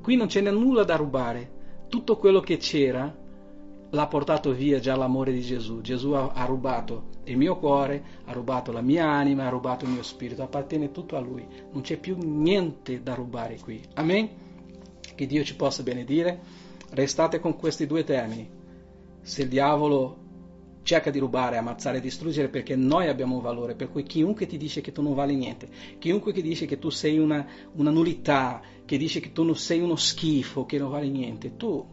[0.00, 3.22] qui non ce n'è nulla da rubare, tutto quello che c'era
[3.90, 5.80] l'ha portato via già l'amore di Gesù.
[5.80, 9.92] Gesù ha, ha, rubato il mio cuore, ha rubato la mia anima, ha rubato il
[9.92, 11.46] mio spirito, appartiene tutto a Lui.
[11.72, 13.80] Non c'è più niente da rubare qui.
[13.94, 14.43] Amen?
[15.14, 16.40] Che Dio ci possa benedire.
[16.90, 18.48] Restate con questi due termini.
[19.22, 20.22] Se il diavolo
[20.84, 24.56] cerca di rubare, ammazzare e distruggere perché noi abbiamo un valore, per cui chiunque ti
[24.56, 28.60] dice che tu non vali niente, chiunque ti dice che tu sei una, una nullità,
[28.84, 31.84] che dice che tu sei uno schifo, che non vali niente, tu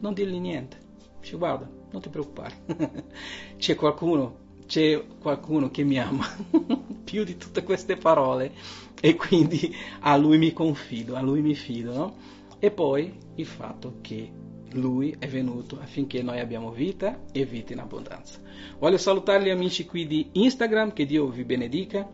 [0.00, 0.78] non dirgli niente.
[1.20, 2.54] Dice guarda, non ti preoccupare,
[3.58, 6.24] c'è qualcuno, c'è qualcuno che mi ama
[7.04, 8.52] più di tutte queste parole
[9.00, 12.14] e quindi a lui mi confido, a lui mi fido, no?
[12.58, 14.32] E poi il fatto che
[14.72, 18.40] lui è venuto affinché noi abbiamo vita e vita in abbondanza.
[18.78, 22.08] Voglio salutare gli amici qui di Instagram, che Dio vi benedica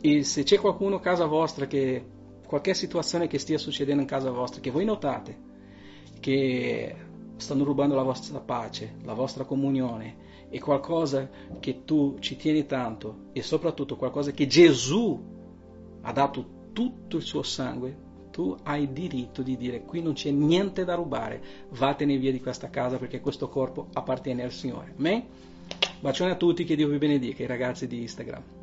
[0.00, 2.04] e se c'è qualcuno a casa vostra che
[2.46, 5.48] qualche situazione che stia succedendo in casa vostra, che voi notate
[6.20, 6.94] che
[7.36, 11.28] stanno rubando la vostra pace, la vostra comunione e qualcosa
[11.58, 15.18] che tu ci tieni tanto e soprattutto qualcosa che Gesù
[16.02, 18.08] ha dato tutto il suo sangue,
[18.40, 22.70] tu hai diritto di dire qui non c'è niente da rubare, vattene via di questa
[22.70, 24.94] casa perché questo corpo appartiene al Signore.
[24.96, 25.24] Amen?
[26.00, 28.59] Bacione a tutti, che Dio vi benedica, i ragazzi di Instagram.